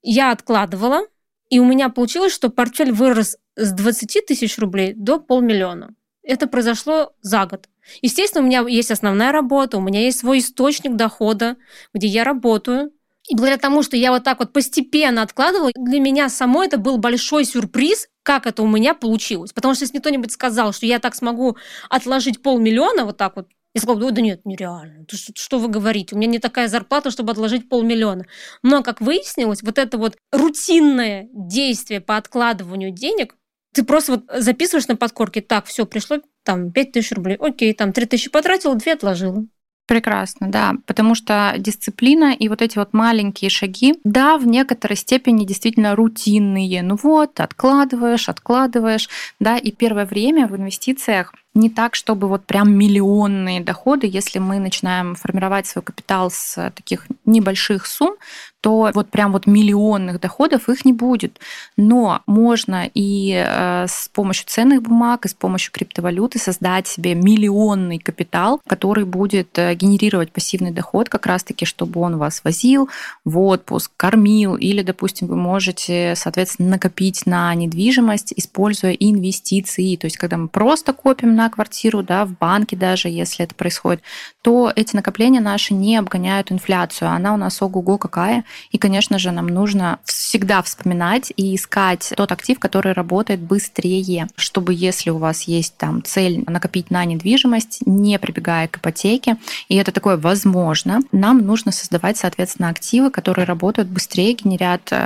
я 0.02 0.32
откладывала, 0.32 1.02
и 1.48 1.58
у 1.58 1.64
меня 1.64 1.88
получилось, 1.88 2.32
что 2.32 2.50
портфель 2.50 2.92
вырос 2.92 3.36
с 3.56 3.72
20 3.72 4.26
тысяч 4.26 4.58
рублей 4.58 4.94
до 4.94 5.18
полмиллиона. 5.18 5.94
Это 6.22 6.46
произошло 6.46 7.12
за 7.22 7.46
год. 7.46 7.68
Естественно, 8.02 8.44
у 8.44 8.46
меня 8.46 8.64
есть 8.66 8.90
основная 8.90 9.32
работа, 9.32 9.78
у 9.78 9.80
меня 9.80 10.00
есть 10.00 10.20
свой 10.20 10.38
источник 10.38 10.96
дохода, 10.96 11.56
где 11.94 12.06
я 12.06 12.24
работаю. 12.24 12.92
И 13.28 13.34
благодаря 13.34 13.58
тому, 13.58 13.82
что 13.82 13.96
я 13.96 14.10
вот 14.10 14.24
так 14.24 14.40
вот 14.40 14.52
постепенно 14.52 15.22
откладывала, 15.22 15.70
для 15.76 16.00
меня 16.00 16.28
самой 16.28 16.66
это 16.66 16.78
был 16.78 16.98
большой 16.98 17.44
сюрприз, 17.44 18.08
как 18.22 18.46
это 18.46 18.62
у 18.62 18.66
меня 18.66 18.94
получилось. 18.94 19.52
Потому 19.52 19.74
что 19.74 19.84
если 19.84 19.98
кто-нибудь 19.98 20.32
сказал, 20.32 20.72
что 20.72 20.86
я 20.86 20.98
так 20.98 21.14
смогу 21.14 21.56
отложить 21.88 22.42
полмиллиона 22.42 23.04
вот 23.04 23.16
так 23.16 23.36
вот, 23.36 23.46
я 23.72 23.80
сказала, 23.80 24.10
да 24.10 24.20
нет, 24.20 24.40
нереально. 24.44 25.06
Что 25.08 25.60
вы 25.60 25.68
говорите? 25.68 26.16
У 26.16 26.18
меня 26.18 26.28
не 26.28 26.38
такая 26.40 26.66
зарплата, 26.66 27.12
чтобы 27.12 27.30
отложить 27.30 27.68
полмиллиона. 27.68 28.26
Но, 28.64 28.82
как 28.82 29.00
выяснилось, 29.00 29.62
вот 29.62 29.78
это 29.78 29.96
вот 29.96 30.16
рутинное 30.32 31.28
действие 31.32 32.00
по 32.00 32.16
откладыванию 32.16 32.90
денег, 32.90 33.36
ты 33.72 33.84
просто 33.84 34.12
вот 34.12 34.24
записываешь 34.42 34.88
на 34.88 34.96
подкорке, 34.96 35.40
так, 35.40 35.66
все, 35.66 35.86
пришло 35.86 36.18
там 36.44 36.72
5 36.72 36.92
тысяч 36.92 37.12
рублей, 37.12 37.36
окей, 37.36 37.72
там 37.74 37.92
3 37.92 38.06
тысячи 38.06 38.30
потратила, 38.30 38.74
2 38.74 38.92
отложила. 38.92 39.44
Прекрасно, 39.86 40.48
да, 40.48 40.74
потому 40.86 41.16
что 41.16 41.54
дисциплина 41.58 42.32
и 42.32 42.48
вот 42.48 42.62
эти 42.62 42.78
вот 42.78 42.92
маленькие 42.92 43.50
шаги, 43.50 43.96
да, 44.04 44.38
в 44.38 44.46
некоторой 44.46 44.96
степени 44.96 45.44
действительно 45.44 45.96
рутинные. 45.96 46.84
Ну 46.84 46.96
вот, 47.02 47.40
откладываешь, 47.40 48.28
откладываешь, 48.28 49.08
да, 49.40 49.58
и 49.58 49.72
первое 49.72 50.06
время 50.06 50.46
в 50.46 50.54
инвестициях 50.54 51.34
не 51.54 51.68
так, 51.68 51.94
чтобы 51.94 52.28
вот 52.28 52.44
прям 52.46 52.72
миллионные 52.72 53.60
доходы, 53.60 54.06
если 54.06 54.38
мы 54.38 54.60
начинаем 54.60 55.14
формировать 55.16 55.66
свой 55.66 55.82
капитал 55.82 56.30
с 56.30 56.72
таких 56.76 57.06
небольших 57.24 57.86
сумм, 57.86 58.16
то 58.60 58.90
вот 58.94 59.08
прям 59.10 59.32
вот 59.32 59.46
миллионных 59.46 60.20
доходов 60.20 60.68
их 60.68 60.84
не 60.84 60.92
будет. 60.92 61.40
Но 61.76 62.20
можно 62.26 62.88
и 62.92 63.32
э, 63.32 63.86
с 63.88 64.08
помощью 64.12 64.46
ценных 64.48 64.82
бумаг, 64.82 65.24
и 65.24 65.28
с 65.28 65.34
помощью 65.34 65.72
криптовалюты 65.72 66.38
создать 66.38 66.86
себе 66.86 67.14
миллионный 67.14 67.98
капитал, 67.98 68.60
который 68.66 69.04
будет 69.04 69.58
э, 69.58 69.74
генерировать 69.74 70.30
пассивный 70.32 70.72
доход, 70.72 71.08
как 71.08 71.26
раз-таки, 71.26 71.64
чтобы 71.64 72.00
он 72.00 72.18
вас 72.18 72.44
возил 72.44 72.90
в 73.24 73.38
отпуск, 73.38 73.92
кормил, 73.96 74.56
или, 74.56 74.82
допустим, 74.82 75.28
вы 75.28 75.36
можете, 75.36 76.14
соответственно, 76.16 76.70
накопить 76.70 77.24
на 77.24 77.54
недвижимость, 77.54 78.34
используя 78.36 78.92
инвестиции. 78.92 79.96
То 79.96 80.06
есть, 80.06 80.18
когда 80.18 80.36
мы 80.36 80.48
просто 80.48 80.92
копим 80.92 81.34
на 81.40 81.48
квартиру, 81.48 82.02
да, 82.02 82.26
в 82.26 82.36
банке 82.36 82.76
даже, 82.76 83.08
если 83.08 83.44
это 83.44 83.54
происходит, 83.54 84.02
то 84.42 84.70
эти 84.76 84.94
накопления 84.94 85.40
наши 85.40 85.72
не 85.72 85.96
обгоняют 85.96 86.52
инфляцию. 86.52 87.10
Она 87.10 87.32
у 87.32 87.38
нас 87.38 87.62
ого-го 87.62 87.96
какая. 87.96 88.44
И, 88.72 88.78
конечно 88.78 89.18
же, 89.18 89.30
нам 89.30 89.46
нужно 89.46 90.00
всегда 90.04 90.60
вспоминать 90.62 91.32
и 91.36 91.54
искать 91.54 92.12
тот 92.16 92.30
актив, 92.32 92.58
который 92.58 92.92
работает 92.92 93.40
быстрее, 93.40 94.28
чтобы 94.36 94.74
если 94.74 95.08
у 95.08 95.16
вас 95.16 95.44
есть 95.44 95.76
там 95.78 96.02
цель 96.02 96.44
накопить 96.46 96.90
на 96.90 97.04
недвижимость, 97.06 97.86
не 97.86 98.18
прибегая 98.18 98.68
к 98.68 98.76
ипотеке, 98.76 99.36
и 99.68 99.76
это 99.76 99.92
такое 99.92 100.18
возможно, 100.18 101.00
нам 101.10 101.38
нужно 101.38 101.72
создавать, 101.72 102.18
соответственно, 102.18 102.68
активы, 102.68 103.10
которые 103.10 103.46
работают 103.46 103.88
быстрее, 103.88 104.34
генерят 104.34 104.88
э, 104.90 104.96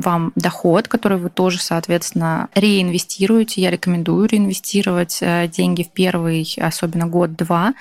вам 0.00 0.32
доход, 0.36 0.86
который 0.86 1.18
вы 1.18 1.28
тоже, 1.28 1.60
соответственно, 1.60 2.48
реинвестируете. 2.54 3.62
Я 3.62 3.70
рекомендую 3.70 4.28
реинвестировать 4.28 5.18
э, 5.22 5.48
деньги 5.48 5.71
деньги 5.72 5.88
в 5.88 5.92
первый, 5.92 6.46
особенно 6.60 7.06
год-два. 7.06 7.74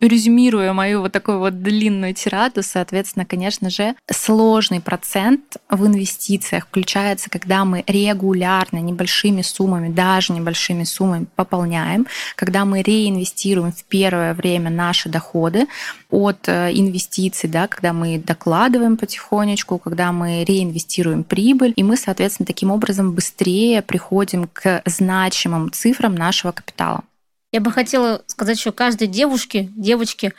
Резюмируя 0.00 0.72
мою 0.72 1.00
вот 1.00 1.12
такую 1.12 1.38
вот 1.38 1.62
длинную 1.62 2.14
тираду, 2.14 2.62
соответственно, 2.62 3.24
конечно 3.24 3.68
же, 3.68 3.94
сложный 4.10 4.80
процент 4.80 5.56
в 5.68 5.86
инвестициях 5.86 6.66
включается, 6.66 7.30
когда 7.30 7.64
мы 7.64 7.82
регулярно 7.86 8.78
небольшими 8.78 9.42
суммами, 9.42 9.88
даже 9.88 10.32
небольшими 10.32 10.84
суммами 10.84 11.26
пополняем, 11.34 12.06
когда 12.36 12.64
мы 12.64 12.82
реинвестируем 12.82 13.72
в 13.72 13.84
первое 13.84 14.34
время 14.34 14.70
наши 14.70 15.08
доходы 15.08 15.66
от 16.10 16.48
э, 16.48 16.70
инвестиций, 16.72 17.50
да, 17.50 17.66
когда 17.66 17.92
мы 17.92 18.18
докладываем 18.18 18.96
потихонечку, 18.96 19.78
когда 19.78 20.12
мы 20.12 20.44
реинвестируем 20.44 21.24
прибыль, 21.24 21.72
и 21.74 21.82
мы, 21.82 21.96
соответственно, 21.96 22.46
таким 22.46 22.70
образом 22.70 23.12
быстрее 23.12 23.82
приходим 23.82 24.48
к 24.52 24.82
значимым 24.86 25.72
цифрам 25.72 26.14
нашего 26.14 26.52
капитала. 26.52 27.02
Я 27.50 27.60
бы 27.60 27.72
хотела 27.72 28.22
сказать 28.26 28.58
еще 28.58 28.72
каждой 28.72 29.08
девушке, 29.08 29.70
девочке, 29.74 30.34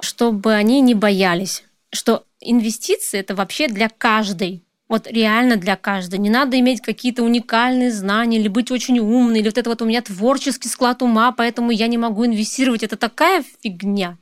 чтобы 0.00 0.54
они 0.54 0.80
не 0.80 0.94
боялись, 0.94 1.64
что 1.90 2.24
инвестиции 2.40 3.18
это 3.18 3.34
вообще 3.34 3.68
для 3.68 3.88
каждой. 3.88 4.62
Вот 4.88 5.08
реально 5.08 5.56
для 5.56 5.74
каждой. 5.74 6.20
Не 6.20 6.30
надо 6.30 6.58
иметь 6.60 6.80
какие-то 6.80 7.24
уникальные 7.24 7.90
знания 7.90 8.38
или 8.38 8.46
быть 8.46 8.70
очень 8.70 9.00
умной, 9.00 9.40
или 9.40 9.48
вот 9.48 9.58
это 9.58 9.70
вот 9.70 9.82
у 9.82 9.86
меня 9.86 10.00
творческий 10.00 10.68
склад 10.68 11.02
ума, 11.02 11.32
поэтому 11.32 11.72
я 11.72 11.88
не 11.88 11.98
могу 11.98 12.24
инвестировать. 12.24 12.84
Это 12.84 12.96
такая 12.96 13.44
фигня. 13.62 14.16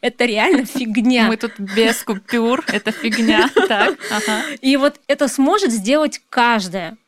Это 0.00 0.24
реально 0.24 0.66
фигня. 0.66 1.28
Мы 1.28 1.36
тут 1.36 1.58
без 1.58 2.02
купюр, 2.02 2.64
это 2.66 2.90
фигня. 2.90 3.48
Так, 3.68 3.96
И 4.60 4.76
вот 4.76 5.00
это 5.06 5.28
сможет 5.28 5.70
сделать 5.70 6.20
каждая. 6.28 6.98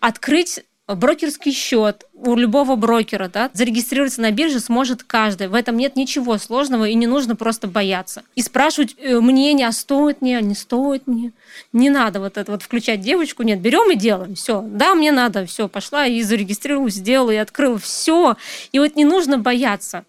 Открыть 0.00 0.60
брокерский 0.94 1.52
счет 1.52 2.04
у 2.14 2.34
любого 2.34 2.76
брокера, 2.76 3.28
да, 3.28 3.50
зарегистрироваться 3.52 4.20
на 4.20 4.30
бирже 4.30 4.60
сможет 4.60 5.02
каждый. 5.02 5.48
В 5.48 5.54
этом 5.54 5.76
нет 5.76 5.96
ничего 5.96 6.38
сложного 6.38 6.88
и 6.88 6.94
не 6.94 7.06
нужно 7.06 7.36
просто 7.36 7.68
бояться. 7.68 8.22
И 8.34 8.42
спрашивать 8.42 8.96
э, 8.98 9.20
мнение, 9.20 9.68
а 9.68 9.72
стоит 9.72 10.20
мне, 10.20 10.38
а 10.38 10.40
не 10.40 10.54
стоит 10.54 11.06
мне. 11.06 11.32
Не 11.72 11.90
надо 11.90 12.20
вот 12.20 12.36
это 12.36 12.52
вот 12.52 12.62
включать 12.62 13.00
девочку, 13.00 13.42
нет, 13.42 13.60
берем 13.60 13.90
и 13.90 13.96
делаем, 13.96 14.34
все. 14.34 14.62
Да, 14.62 14.94
мне 14.94 15.12
надо, 15.12 15.46
все, 15.46 15.68
пошла 15.68 16.06
и 16.06 16.22
зарегистрировалась, 16.22 16.94
сделала 16.94 17.30
и 17.30 17.36
открыла, 17.36 17.78
все. 17.78 18.36
И 18.72 18.78
вот 18.78 18.96
не 18.96 19.04
нужно 19.04 19.38
бояться. 19.38 20.04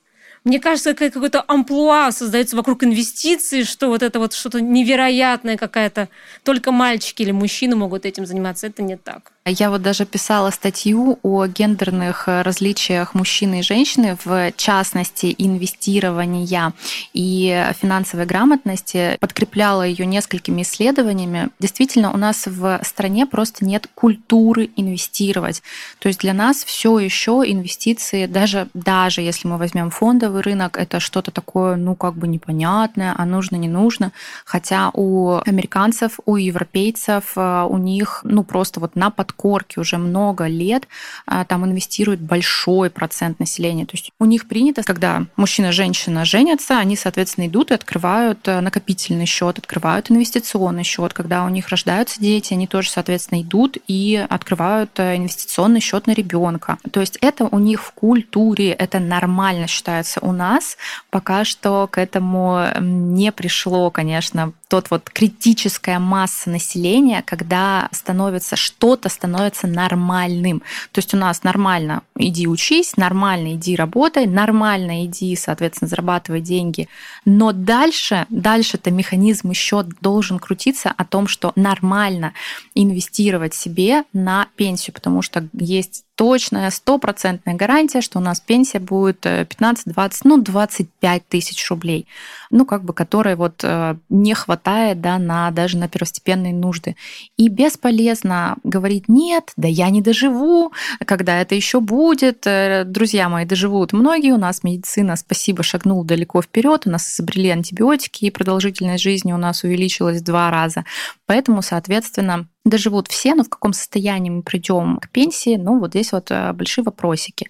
Мне 0.45 0.59
кажется, 0.59 0.93
какое-то 0.93 1.43
амплуа 1.47 2.11
создается 2.11 2.55
вокруг 2.55 2.83
инвестиций, 2.83 3.65
что 3.65 3.87
вот 3.89 4.01
это 4.01 4.19
вот 4.19 4.33
что-то 4.33 4.61
невероятное 4.61 5.57
какая-то. 5.57 6.07
Только 6.43 6.71
мальчики 6.71 7.23
или 7.23 7.31
мужчины 7.31 7.75
могут 7.75 8.05
этим 8.05 8.25
заниматься. 8.25 8.67
Это 8.67 8.81
не 8.81 8.95
так. 8.95 9.33
Я 9.45 9.71
вот 9.71 9.81
даже 9.81 10.05
писала 10.05 10.51
статью 10.51 11.17
о 11.23 11.47
гендерных 11.47 12.27
э, 12.27 12.43
различиях 12.43 13.15
мужчины 13.15 13.59
и 13.59 13.63
женщины, 13.63 14.17
в 14.23 14.51
частности, 14.55 15.33
инвестирования 15.37 16.73
и 17.13 17.71
финансовой 17.81 18.25
грамотности, 18.25 19.17
подкрепляла 19.19 19.83
ее 19.83 20.05
несколькими 20.05 20.61
исследованиями. 20.61 21.49
Действительно, 21.57 22.11
у 22.11 22.17
нас 22.17 22.45
в 22.45 22.81
стране 22.83 23.25
просто 23.25 23.65
нет 23.65 23.87
культуры 23.95 24.69
инвестировать. 24.75 25.63
То 25.99 26.09
есть 26.09 26.19
для 26.19 26.33
нас 26.33 26.63
все 26.63 26.99
еще 26.99 27.43
инвестиции, 27.45 28.27
даже, 28.27 28.67
даже 28.73 29.21
если 29.21 29.47
мы 29.47 29.57
возьмем 29.57 29.89
фондовый 29.89 30.41
рынок, 30.41 30.77
это 30.77 30.99
что-то 30.99 31.31
такое, 31.31 31.75
ну, 31.75 31.95
как 31.95 32.15
бы 32.15 32.27
непонятное, 32.27 33.15
а 33.17 33.25
нужно, 33.25 33.55
не 33.55 33.69
нужно. 33.69 34.11
Хотя 34.45 34.91
у 34.93 35.39
американцев, 35.45 36.19
у 36.25 36.35
европейцев, 36.35 37.33
э, 37.35 37.67
у 37.67 37.77
них, 37.77 38.21
ну, 38.23 38.43
просто 38.43 38.79
вот 38.79 38.95
на 38.95 39.09
подкорке 39.09 39.28
подкорке 39.29 39.79
уже 39.79 39.97
много 39.97 40.47
лет 40.47 40.87
а, 41.25 41.45
там 41.45 41.65
инвестирует 41.65 42.19
большой 42.19 42.89
процент 42.89 43.39
населения. 43.39 43.85
То 43.85 43.95
есть 43.95 44.11
у 44.19 44.25
них 44.25 44.47
принято, 44.47 44.83
когда 44.83 45.25
мужчина 45.35 45.67
и 45.67 45.71
женщина 45.71 46.25
женятся, 46.25 46.77
они, 46.77 46.95
соответственно, 46.95 47.47
идут 47.47 47.71
и 47.71 47.75
открывают 47.75 48.47
э, 48.47 48.59
накопительный 48.59 49.25
счет, 49.25 49.59
открывают 49.59 50.09
инвестиционный 50.09 50.83
счет. 50.83 51.13
Когда 51.13 51.45
у 51.45 51.49
них 51.49 51.69
рождаются 51.69 52.19
дети, 52.19 52.53
они 52.53 52.67
тоже, 52.67 52.89
соответственно, 52.89 53.41
идут 53.41 53.77
и 53.87 54.25
открывают 54.29 54.99
э, 54.99 55.15
инвестиционный 55.17 55.79
счет 55.79 56.07
на 56.07 56.13
ребенка. 56.13 56.77
То 56.91 56.99
есть 56.99 57.17
это 57.21 57.45
у 57.45 57.59
них 57.59 57.83
в 57.83 57.91
культуре, 57.91 58.71
это 58.71 58.99
нормально 58.99 59.67
считается. 59.67 60.19
У 60.21 60.31
нас 60.31 60.77
пока 61.11 61.45
что 61.45 61.87
к 61.87 61.97
этому 61.99 62.65
не 62.79 63.31
пришло, 63.31 63.91
конечно, 63.91 64.53
тот 64.69 64.91
вот 64.91 65.09
критическая 65.09 65.97
масса 65.97 66.49
населения, 66.51 67.23
когда 67.23 67.89
становится 67.91 68.55
что-то 68.55 69.09
становится 69.09 69.65
нормальным. 69.65 70.59
То 70.91 70.99
есть 70.99 71.13
у 71.15 71.17
нас 71.17 71.43
нормально 71.43 72.03
иди 72.15 72.47
учись, 72.47 72.95
нормально 72.95 73.55
иди 73.55 73.75
работай, 73.75 74.27
нормально 74.27 75.05
иди, 75.05 75.35
соответственно, 75.35 75.89
зарабатывай 75.89 76.39
деньги. 76.39 76.87
Но 77.25 77.51
дальше, 77.51 78.27
дальше-то 78.29 78.91
механизм 78.91 79.49
еще 79.49 79.83
должен 80.01 80.37
крутиться 80.37 80.93
о 80.95 81.03
том, 81.03 81.27
что 81.27 81.51
нормально 81.55 82.33
инвестировать 82.75 83.55
себе 83.55 84.03
на 84.13 84.49
пенсию, 84.55 84.93
потому 84.93 85.23
что 85.23 85.49
есть 85.53 86.03
точная, 86.19 86.69
стопроцентная 86.69 87.53
гарантия, 87.53 88.01
что 88.01 88.19
у 88.19 88.21
нас 88.21 88.41
пенсия 88.41 88.79
будет 88.79 89.21
15, 89.21 89.87
э, 89.87 89.91
20, 89.91 90.25
ну, 90.25 90.41
25 90.41 91.23
тысяч 91.29 91.69
рублей, 91.69 92.07
ну, 92.51 92.65
как 92.65 92.83
бы, 92.83 92.93
которой 92.93 93.37
вот 93.37 93.63
э, 93.63 93.95
не 94.09 94.33
хватает, 94.33 94.99
да, 94.99 95.17
на, 95.17 95.49
даже 95.51 95.77
на 95.77 95.87
первостепенные 95.87 96.53
нужды. 96.53 96.97
И 97.37 97.47
бесполезно 97.47 98.57
говорить, 98.65 99.07
нет, 99.07 99.53
да 99.55 99.69
я 99.69 99.89
не 99.89 100.01
доживу, 100.01 100.73
когда 101.05 101.39
это 101.39 101.55
еще 101.55 101.79
будет. 101.79 102.45
Э, 102.45 102.83
друзья 102.83 103.29
мои, 103.29 103.45
доживут 103.45 103.93
многие, 103.93 104.33
у 104.33 104.37
нас 104.37 104.61
медицина, 104.61 105.15
спасибо, 105.15 105.63
шагнул 105.63 106.03
далеко 106.03 106.41
вперед, 106.41 106.81
у 106.85 106.89
нас 106.89 107.09
изобрели 107.09 107.47
антибиотики, 107.47 108.25
и 108.25 108.29
продолжительность 108.29 109.03
жизни 109.03 109.31
у 109.31 109.37
нас 109.37 109.63
увеличилась 109.63 110.19
в 110.19 110.25
два 110.25 110.51
раза. 110.51 110.83
Поэтому, 111.27 111.61
соответственно, 111.61 112.49
доживут 112.65 113.07
все, 113.07 113.35
но 113.35 113.43
в 113.43 113.49
каком 113.49 113.73
состоянии 113.73 114.29
мы 114.29 114.43
придем 114.43 114.97
к 114.97 115.09
пенсии, 115.09 115.55
ну 115.55 115.79
вот 115.79 115.91
здесь 115.91 116.11
вот 116.11 116.31
э, 116.31 116.53
большие 116.53 116.83
вопросики. 116.83 117.49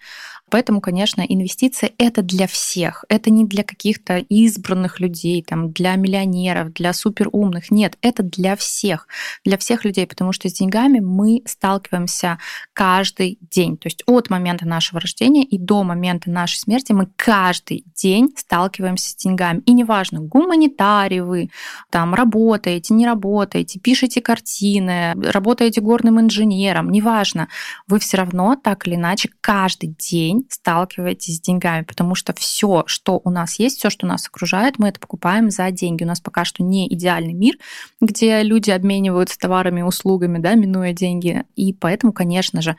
Поэтому, 0.49 0.81
конечно, 0.81 1.21
инвестиции 1.21 1.93
это 1.97 2.21
для 2.21 2.47
всех. 2.47 3.05
Это 3.09 3.29
не 3.29 3.45
для 3.45 3.63
каких-то 3.63 4.17
избранных 4.17 4.99
людей, 4.99 5.43
там, 5.43 5.71
для 5.71 5.95
миллионеров, 5.95 6.73
для 6.73 6.93
суперумных. 6.93 7.71
Нет, 7.71 7.97
это 8.01 8.23
для 8.23 8.55
всех. 8.55 9.07
Для 9.45 9.57
всех 9.57 9.85
людей, 9.85 10.07
потому 10.07 10.31
что 10.31 10.49
с 10.49 10.53
деньгами 10.53 10.99
мы 10.99 11.41
сталкиваемся 11.45 12.39
каждый 12.73 13.37
день. 13.41 13.77
То 13.77 13.87
есть 13.87 14.03
от 14.05 14.29
момента 14.29 14.67
нашего 14.67 14.99
рождения 14.99 15.43
и 15.43 15.57
до 15.57 15.83
момента 15.83 16.29
нашей 16.29 16.57
смерти 16.57 16.91
мы 16.91 17.07
каждый 17.15 17.83
день 17.95 18.29
сталкиваемся 18.35 19.11
с 19.11 19.15
деньгами. 19.15 19.61
И 19.65 19.73
неважно, 19.73 20.19
гуманитарий 20.19 21.21
вы, 21.21 21.49
там, 21.89 22.13
работаете, 22.13 22.93
не 22.93 23.05
работаете, 23.05 23.79
пишете 23.79 24.21
картины, 24.21 25.13
работаете 25.15 25.81
горным 25.81 26.19
инженером, 26.19 26.89
неважно, 26.89 27.47
вы 27.87 27.99
все 27.99 28.17
равно 28.17 28.55
так 28.55 28.87
или 28.87 28.95
иначе 28.95 29.29
каждый 29.41 29.95
день 29.97 30.38
день 30.39 30.47
сталкиваетесь 30.49 31.37
с 31.37 31.41
деньгами, 31.41 31.83
потому 31.83 32.15
что 32.15 32.33
все, 32.33 32.83
что 32.87 33.21
у 33.23 33.29
нас 33.29 33.59
есть, 33.59 33.79
все, 33.79 33.89
что 33.89 34.07
нас 34.07 34.27
окружает, 34.27 34.79
мы 34.79 34.89
это 34.89 34.99
покупаем 34.99 35.49
за 35.49 35.69
деньги. 35.71 36.03
У 36.03 36.07
нас 36.07 36.19
пока 36.19 36.45
что 36.45 36.63
не 36.63 36.91
идеальный 36.93 37.33
мир, 37.33 37.55
где 38.01 38.41
люди 38.43 38.71
обмениваются 38.71 39.37
товарами 39.37 39.81
и 39.81 39.83
услугами, 39.83 40.39
да, 40.39 40.55
минуя 40.55 40.93
деньги. 40.93 41.43
И 41.55 41.73
поэтому, 41.73 42.13
конечно 42.13 42.61
же, 42.61 42.75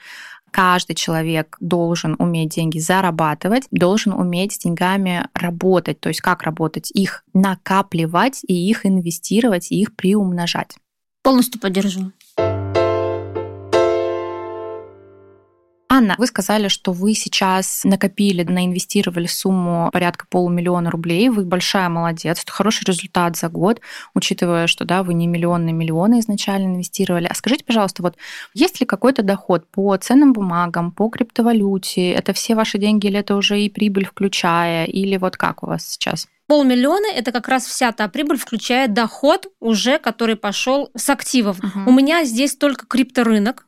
каждый 0.50 0.94
человек 0.94 1.56
должен 1.60 2.16
уметь 2.18 2.54
деньги 2.54 2.78
зарабатывать, 2.78 3.64
должен 3.70 4.12
уметь 4.12 4.54
с 4.54 4.58
деньгами 4.58 5.28
работать. 5.34 6.00
То 6.00 6.08
есть 6.08 6.20
как 6.20 6.42
работать? 6.42 6.90
Их 6.90 7.24
накапливать 7.32 8.40
и 8.46 8.54
их 8.54 8.84
инвестировать, 8.86 9.70
и 9.70 9.80
их 9.80 9.94
приумножать. 9.94 10.76
Полностью 11.22 11.60
поддержу. 11.60 12.12
Анна, 16.00 16.14
вы 16.16 16.26
сказали, 16.26 16.68
что 16.68 16.92
вы 16.92 17.12
сейчас 17.12 17.82
накопили, 17.84 18.42
наинвестировали 18.42 19.26
сумму 19.26 19.90
порядка 19.92 20.24
полумиллиона 20.30 20.90
рублей. 20.90 21.28
Вы 21.28 21.44
большая 21.44 21.90
молодец. 21.90 22.42
Это 22.42 22.50
хороший 22.50 22.84
результат 22.84 23.36
за 23.36 23.50
год, 23.50 23.82
учитывая, 24.14 24.66
что 24.66 24.86
да, 24.86 25.02
вы 25.02 25.12
не 25.12 25.26
миллионы, 25.26 25.72
миллионы 25.72 26.20
изначально 26.20 26.68
инвестировали. 26.68 27.26
А 27.26 27.34
скажите, 27.34 27.64
пожалуйста, 27.64 28.02
вот 28.02 28.16
есть 28.54 28.80
ли 28.80 28.86
какой-то 28.86 29.22
доход 29.22 29.70
по 29.70 29.94
ценным 29.98 30.32
бумагам, 30.32 30.90
по 30.90 31.10
криптовалюте? 31.10 32.12
Это 32.12 32.32
все 32.32 32.54
ваши 32.54 32.78
деньги 32.78 33.06
или 33.06 33.18
это 33.18 33.36
уже 33.36 33.60
и 33.60 33.68
прибыль 33.68 34.06
включая? 34.06 34.86
Или 34.86 35.18
вот 35.18 35.36
как 35.36 35.62
у 35.62 35.66
вас 35.66 35.86
сейчас? 35.86 36.28
Полмиллиона– 36.46 37.06
это 37.14 37.30
как 37.30 37.46
раз 37.46 37.64
вся 37.66 37.92
та 37.92 38.08
прибыль, 38.08 38.38
включая 38.38 38.88
доход 38.88 39.46
уже, 39.60 39.98
который 39.98 40.34
пошел 40.34 40.90
с 40.96 41.08
активов. 41.10 41.58
Угу. 41.58 41.90
У 41.90 41.92
меня 41.92 42.24
здесь 42.24 42.56
только 42.56 42.86
крипторынок, 42.86 43.66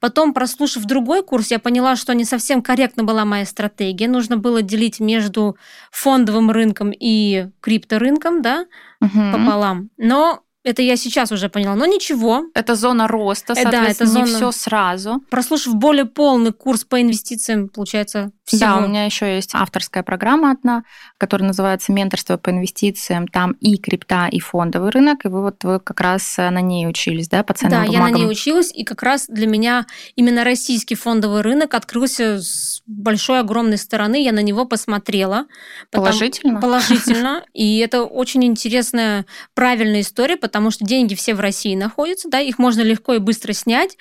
Потом, 0.00 0.32
прослушав 0.34 0.84
другой 0.84 1.22
курс, 1.22 1.50
я 1.50 1.58
поняла, 1.58 1.96
что 1.96 2.14
не 2.14 2.24
совсем 2.24 2.62
корректна 2.62 3.04
была 3.04 3.24
моя 3.24 3.44
стратегия. 3.44 4.08
Нужно 4.08 4.36
было 4.36 4.62
делить 4.62 5.00
между 5.00 5.56
фондовым 5.90 6.50
рынком 6.50 6.92
и 6.92 7.48
крипторынком, 7.60 8.42
да, 8.42 8.66
угу. 9.00 9.18
пополам. 9.32 9.90
Но 9.96 10.43
Это 10.64 10.80
я 10.80 10.96
сейчас 10.96 11.30
уже 11.30 11.50
поняла, 11.50 11.74
но 11.74 11.84
ничего. 11.84 12.46
Это 12.54 12.74
зона 12.74 13.06
роста, 13.06 13.54
соответственно, 13.54 13.84
да, 13.84 13.90
это 13.90 14.06
зона... 14.06 14.24
не 14.24 14.34
все 14.34 14.50
сразу. 14.50 15.22
Прослушав 15.30 15.74
более 15.74 16.06
полный 16.06 16.52
курс 16.52 16.84
по 16.84 17.00
инвестициям, 17.02 17.68
получается, 17.68 18.32
всего. 18.44 18.60
Да, 18.60 18.76
у 18.78 18.88
меня 18.88 19.04
еще 19.04 19.34
есть 19.34 19.50
авторская 19.54 20.02
программа 20.02 20.52
одна, 20.52 20.84
которая 21.18 21.48
называется 21.48 21.92
«Менторство 21.92 22.38
по 22.38 22.50
инвестициям». 22.50 23.28
Там 23.28 23.52
и 23.60 23.76
крипта, 23.76 24.28
и 24.30 24.40
фондовый 24.40 24.90
рынок, 24.90 25.24
и 25.24 25.28
вы 25.28 25.42
вот 25.42 25.62
вы 25.64 25.80
как 25.80 26.00
раз 26.00 26.36
на 26.38 26.60
ней 26.60 26.88
учились, 26.88 27.28
да, 27.28 27.42
по 27.42 27.52
ценным 27.54 27.82
да, 27.82 27.86
бумагам? 27.86 28.02
Да, 28.02 28.08
я 28.08 28.12
на 28.12 28.18
ней 28.18 28.30
училась, 28.30 28.70
и 28.72 28.84
как 28.84 29.02
раз 29.02 29.26
для 29.28 29.46
меня 29.46 29.86
именно 30.16 30.44
российский 30.44 30.94
фондовый 30.94 31.42
рынок 31.42 31.74
открылся 31.74 32.38
с 32.38 32.82
большой, 32.86 33.40
огромной 33.40 33.78
стороны. 33.78 34.22
Я 34.22 34.32
на 34.32 34.40
него 34.40 34.64
посмотрела. 34.64 35.46
Положительно? 35.90 36.60
Положительно. 36.60 37.44
И 37.54 37.78
это 37.78 38.04
очень 38.04 38.44
интересная, 38.44 39.26
правильная 39.54 40.00
история, 40.00 40.36
потому 40.54 40.70
что 40.70 40.84
деньги 40.84 41.16
все 41.16 41.34
в 41.34 41.40
России 41.40 41.74
находятся, 41.74 42.28
да, 42.28 42.38
их 42.38 42.60
можно 42.60 42.80
легко 42.80 43.14
и 43.14 43.18
быстро 43.18 43.52
снять. 43.52 43.98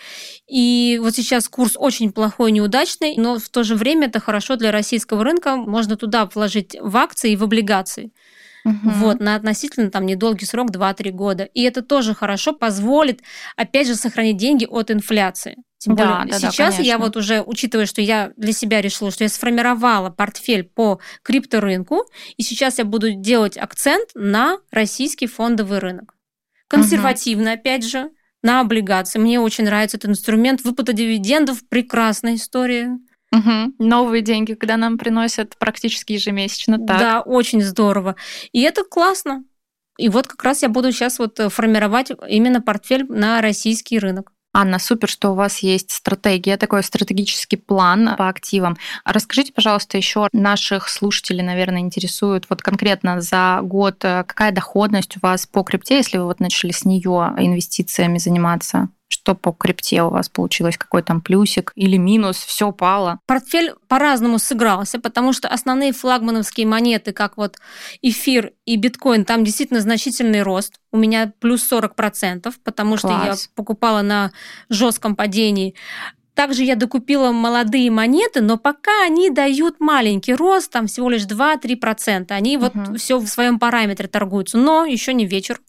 И 0.47 0.99
вот 1.01 1.15
сейчас 1.15 1.49
курс 1.49 1.73
очень 1.75 2.11
плохой, 2.11 2.51
неудачный, 2.51 3.15
но 3.17 3.39
в 3.39 3.49
то 3.49 3.63
же 3.63 3.73
время 3.73 4.05
это 4.05 4.19
хорошо 4.19 4.55
для 4.55 4.71
российского 4.71 5.23
рынка. 5.23 5.55
Можно 5.55 5.97
туда 5.97 6.29
вложить 6.31 6.77
в 6.79 6.95
акции 6.95 7.31
и 7.31 7.35
в 7.35 7.43
облигации. 7.43 8.11
Угу. 8.65 8.75
Вот, 8.83 9.19
на 9.19 9.33
относительно 9.33 9.89
там 9.89 10.05
недолгий 10.05 10.45
срок 10.45 10.69
2-3 10.69 11.09
года. 11.09 11.43
И 11.45 11.63
это 11.63 11.81
тоже 11.81 12.13
хорошо 12.13 12.53
позволит, 12.53 13.21
опять 13.57 13.87
же, 13.87 13.95
сохранить 13.95 14.37
деньги 14.37 14.67
от 14.69 14.91
инфляции. 14.91 15.57
Тем 15.79 15.95
да, 15.95 16.19
более, 16.19 16.39
да, 16.39 16.51
сейчас 16.51 16.77
да, 16.77 16.83
я 16.83 16.99
вот 16.99 17.17
уже, 17.17 17.41
учитывая, 17.41 17.87
что 17.87 17.99
я 17.99 18.31
для 18.37 18.53
себя 18.53 18.79
решила, 18.79 19.09
что 19.09 19.23
я 19.23 19.29
сформировала 19.29 20.11
портфель 20.11 20.63
по 20.63 20.99
крипторынку, 21.23 22.05
и 22.37 22.43
сейчас 22.43 22.77
я 22.77 22.85
буду 22.85 23.11
делать 23.11 23.57
акцент 23.57 24.11
на 24.13 24.59
российский 24.71 25.25
фондовый 25.25 25.79
рынок. 25.79 26.13
Консервативно, 26.75 27.51
угу. 27.51 27.59
опять 27.59 27.85
же, 27.85 28.09
на 28.41 28.59
облигации. 28.59 29.19
Мне 29.19 29.39
очень 29.39 29.63
нравится 29.63 29.97
этот 29.97 30.11
инструмент. 30.11 30.63
Выплата 30.63 30.93
дивидендов– 30.93 31.67
прекрасная 31.69 32.35
история. 32.35 32.97
Угу. 33.31 33.75
Новые 33.79 34.21
деньги, 34.21 34.53
когда 34.53 34.77
нам 34.77 34.97
приносят 34.97 35.57
практически 35.57 36.13
ежемесячно. 36.13 36.77
Так. 36.77 36.99
Да, 36.99 37.21
очень 37.21 37.61
здорово. 37.61 38.15
И 38.51 38.61
это 38.61 38.83
классно. 38.83 39.43
И 39.97 40.09
вот 40.09 40.27
как 40.27 40.43
раз 40.43 40.61
я 40.61 40.69
буду 40.69 40.91
сейчас 40.91 41.19
вот 41.19 41.39
э, 41.39 41.49
формировать 41.49 42.11
именно 42.27 42.61
портфель 42.61 43.05
на 43.07 43.41
российский 43.41 43.97
рынок. 43.99 44.32
Анна, 44.55 44.77
супер, 44.77 45.09
что 45.09 45.31
у 45.31 45.35
вас 45.35 45.59
есть 45.59 45.91
стратегия, 45.91 46.57
такой 46.57 46.83
стратегический 46.83 47.57
план 47.57 48.15
по 48.17 48.29
активам. 48.29 48.77
Расскажите, 49.03 49.51
пожалуйста, 49.51 49.97
еще 49.97 50.27
наших 50.31 50.89
слушателей, 50.89 51.41
наверное, 51.41 51.81
интересует 51.81 52.45
вот 52.49 52.61
конкретно 52.61 53.19
за 53.19 53.61
год, 53.63 54.05
э, 54.05 54.23
какая 54.27 54.51
доходность 54.51 55.17
у 55.17 55.19
вас 55.21 55.47
по 55.47 55.63
крипте, 55.63 55.95
если 55.95 56.19
вы 56.19 56.25
вот 56.25 56.39
начали 56.39 56.71
с 56.71 56.85
нее 56.85 57.33
инвестициями 57.37 58.19
заниматься? 58.19 58.89
Что 59.13 59.35
по 59.35 59.51
крипте 59.51 60.01
у 60.01 60.09
вас 60.09 60.27
получилось? 60.27 60.75
Какой 60.75 61.03
там 61.03 61.21
плюсик 61.21 61.71
или 61.75 61.97
минус? 61.97 62.37
Все 62.37 62.69
упало? 62.69 63.19
Портфель 63.27 63.75
по-разному 63.87 64.39
сыгрался, 64.39 64.99
потому 64.99 65.33
что 65.33 65.47
основные 65.47 65.93
флагмановские 65.93 66.65
монеты, 66.65 67.13
как 67.13 67.37
вот 67.37 67.57
эфир 68.01 68.53
и 68.65 68.75
биткоин, 68.75 69.23
там 69.23 69.43
действительно 69.43 69.81
значительный 69.81 70.41
рост. 70.41 70.79
У 70.91 70.97
меня 70.97 71.31
плюс 71.39 71.71
40%, 71.71 72.51
потому 72.63 72.97
Класс. 72.97 72.99
что 72.99 73.09
я 73.09 73.35
покупала 73.53 74.01
на 74.01 74.31
жестком 74.69 75.15
падении. 75.15 75.75
Также 76.33 76.63
я 76.63 76.75
докупила 76.75 77.31
молодые 77.31 77.91
монеты, 77.91 78.41
но 78.41 78.57
пока 78.57 79.03
они 79.05 79.29
дают 79.29 79.79
маленький 79.79 80.33
рост, 80.33 80.71
там 80.71 80.87
всего 80.87 81.11
лишь 81.11 81.27
2-3%. 81.27 82.31
Они 82.31 82.57
угу. 82.57 82.65
вот 82.65 82.99
все 82.99 83.19
в 83.19 83.27
своем 83.27 83.59
параметре 83.59 84.07
торгуются, 84.07 84.57
но 84.57 84.85
еще 84.85 85.13
не 85.13 85.27
вечер. 85.27 85.61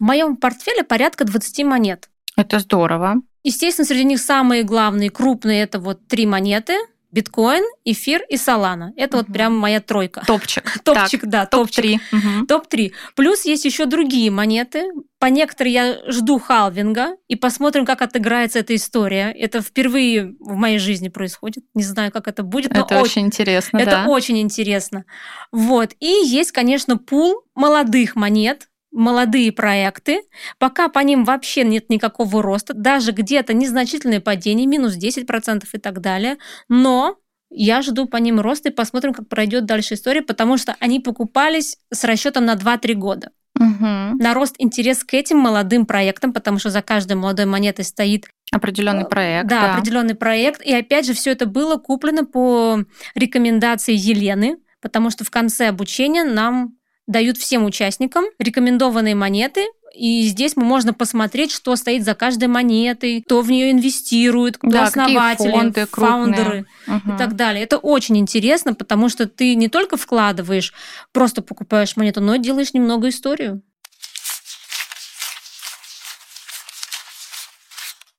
В 0.00 0.02
моем 0.02 0.36
портфеле 0.36 0.82
порядка 0.82 1.24
20 1.24 1.64
монет. 1.64 2.08
Это 2.38 2.60
здорово. 2.60 3.16
Естественно, 3.42 3.84
среди 3.84 4.04
них 4.04 4.20
самые 4.20 4.62
главные, 4.62 5.10
крупные, 5.10 5.62
это 5.62 5.80
вот 5.80 6.06
три 6.06 6.24
монеты, 6.24 6.76
биткоин, 7.10 7.64
эфир 7.84 8.22
и 8.28 8.36
солана. 8.36 8.92
Это 8.96 9.16
угу. 9.16 9.26
вот 9.26 9.32
прям 9.32 9.56
моя 9.56 9.80
тройка. 9.80 10.22
Топчик. 10.24 10.78
Топчик, 10.84 11.22
так, 11.22 11.30
да, 11.30 11.46
топ-3. 11.46 11.98
Угу. 12.12 12.46
Топ-3. 12.46 12.92
Плюс 13.16 13.44
есть 13.44 13.64
еще 13.64 13.86
другие 13.86 14.30
монеты. 14.30 14.84
По 15.18 15.26
некоторым 15.26 15.72
я 15.72 15.98
жду 16.06 16.38
халвинга 16.38 17.16
и 17.26 17.34
посмотрим, 17.34 17.84
как 17.84 18.02
отыграется 18.02 18.60
эта 18.60 18.76
история. 18.76 19.34
Это 19.36 19.60
впервые 19.60 20.36
в 20.38 20.54
моей 20.54 20.78
жизни 20.78 21.08
происходит. 21.08 21.64
Не 21.74 21.82
знаю, 21.82 22.12
как 22.12 22.28
это 22.28 22.44
будет. 22.44 22.72
Но 22.72 22.82
это 22.82 23.00
очень 23.00 23.22
интересно, 23.22 23.78
Это 23.78 23.90
да. 23.90 24.06
очень 24.06 24.38
интересно. 24.38 25.06
Вот. 25.50 25.90
И 25.98 26.06
есть, 26.06 26.52
конечно, 26.52 26.98
пул 26.98 27.42
молодых 27.56 28.14
монет, 28.14 28.68
молодые 28.98 29.52
проекты, 29.52 30.22
пока 30.58 30.88
по 30.88 30.98
ним 30.98 31.24
вообще 31.24 31.64
нет 31.64 31.88
никакого 31.88 32.42
роста, 32.42 32.74
даже 32.74 33.12
где-то 33.12 33.54
незначительное 33.54 34.20
падение, 34.20 34.66
минус 34.66 34.96
10% 34.96 35.64
и 35.72 35.78
так 35.78 36.00
далее, 36.00 36.36
но 36.68 37.16
я 37.50 37.80
жду 37.80 38.06
по 38.06 38.16
ним 38.16 38.40
роста 38.40 38.68
и 38.68 38.72
посмотрим, 38.72 39.14
как 39.14 39.28
пройдет 39.28 39.64
дальше 39.64 39.94
история, 39.94 40.20
потому 40.20 40.58
что 40.58 40.76
они 40.80 41.00
покупались 41.00 41.78
с 41.92 42.04
расчетом 42.04 42.44
на 42.44 42.54
2-3 42.54 42.94
года. 42.94 43.30
Угу. 43.54 43.86
На 44.20 44.34
рост 44.34 44.56
интерес 44.58 45.02
к 45.04 45.14
этим 45.14 45.38
молодым 45.38 45.86
проектам, 45.86 46.32
потому 46.32 46.58
что 46.58 46.70
за 46.70 46.82
каждой 46.82 47.14
молодой 47.14 47.46
монетой 47.46 47.84
стоит 47.84 48.26
Определенный 48.50 49.04
э, 49.04 49.08
проект. 49.08 49.48
Да, 49.48 49.60
да, 49.60 49.74
определенный 49.74 50.14
проект. 50.14 50.62
И 50.62 50.72
опять 50.72 51.06
же, 51.06 51.12
все 51.12 51.32
это 51.32 51.46
было 51.46 51.76
куплено 51.76 52.24
по 52.24 52.84
рекомендации 53.14 53.94
Елены, 53.94 54.58
потому 54.80 55.10
что 55.10 55.24
в 55.24 55.30
конце 55.30 55.68
обучения 55.68 56.24
нам 56.24 56.77
дают 57.08 57.38
всем 57.38 57.64
участникам 57.64 58.26
рекомендованные 58.38 59.16
монеты, 59.16 59.66
и 59.94 60.22
здесь 60.28 60.54
мы 60.54 60.64
можно 60.64 60.94
посмотреть, 60.94 61.50
что 61.50 61.74
стоит 61.74 62.04
за 62.04 62.14
каждой 62.14 62.46
монетой, 62.46 63.22
кто 63.22 63.40
в 63.40 63.50
нее 63.50 63.72
инвестирует, 63.72 64.58
кто 64.58 64.68
да, 64.68 64.84
основатели, 64.84 65.50
фонды, 65.50 65.86
фаундеры 65.90 66.66
угу. 66.86 67.14
и 67.14 67.18
так 67.18 67.34
далее. 67.34 67.64
Это 67.64 67.78
очень 67.78 68.18
интересно, 68.18 68.74
потому 68.74 69.08
что 69.08 69.26
ты 69.26 69.54
не 69.56 69.68
только 69.68 69.96
вкладываешь, 69.96 70.72
просто 71.12 71.42
покупаешь 71.42 71.96
монету, 71.96 72.20
но 72.20 72.36
делаешь 72.36 72.74
немного 72.74 73.08
историю. 73.08 73.62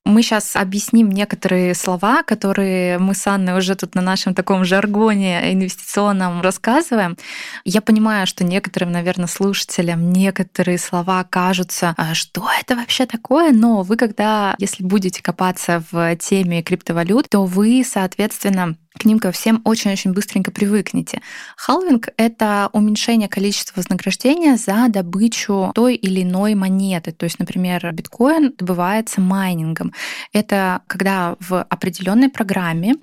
Мы 0.09 0.23
сейчас 0.23 0.55
объясним 0.55 1.11
некоторые 1.11 1.75
слова, 1.75 2.23
которые 2.23 2.97
мы 2.97 3.13
с 3.13 3.27
Анной 3.27 3.55
уже 3.55 3.75
тут 3.75 3.93
на 3.93 4.01
нашем 4.01 4.33
таком 4.33 4.65
жаргоне 4.65 5.53
инвестиционном 5.53 6.41
рассказываем. 6.41 7.15
Я 7.63 7.81
понимаю, 7.81 8.25
что 8.25 8.43
некоторым, 8.43 8.91
наверное, 8.91 9.27
слушателям 9.27 10.11
некоторые 10.11 10.79
слова 10.79 11.23
кажутся, 11.23 11.93
«А 11.95 12.15
что 12.15 12.49
это 12.59 12.75
вообще 12.75 13.05
такое, 13.05 13.51
но 13.51 13.83
вы, 13.83 13.97
когда, 13.97 14.55
если 14.57 14.83
будете 14.83 15.21
копаться 15.21 15.83
в 15.91 16.15
теме 16.15 16.63
криптовалют, 16.63 17.27
то 17.29 17.45
вы, 17.45 17.83
соответственно, 17.87 18.77
к 18.97 19.05
ним 19.05 19.19
ко 19.19 19.31
всем 19.31 19.61
очень-очень 19.65 20.13
быстренько 20.13 20.51
привыкнете. 20.51 21.21
Халвинг— 21.55 22.09
это 22.17 22.69
уменьшение 22.73 23.29
количества 23.29 23.73
вознаграждения 23.77 24.57
за 24.57 24.87
добычу 24.89 25.71
той 25.75 25.95
или 25.95 26.23
иной 26.23 26.55
монеты. 26.55 27.11
То 27.11 27.25
есть, 27.25 27.39
например, 27.39 27.91
биткоин 27.93 28.53
добывается 28.57 29.21
майнингом. 29.21 29.93
Это 30.33 30.81
когда 30.87 31.35
в 31.39 31.61
определенной 31.61 32.29
программе 32.29 32.95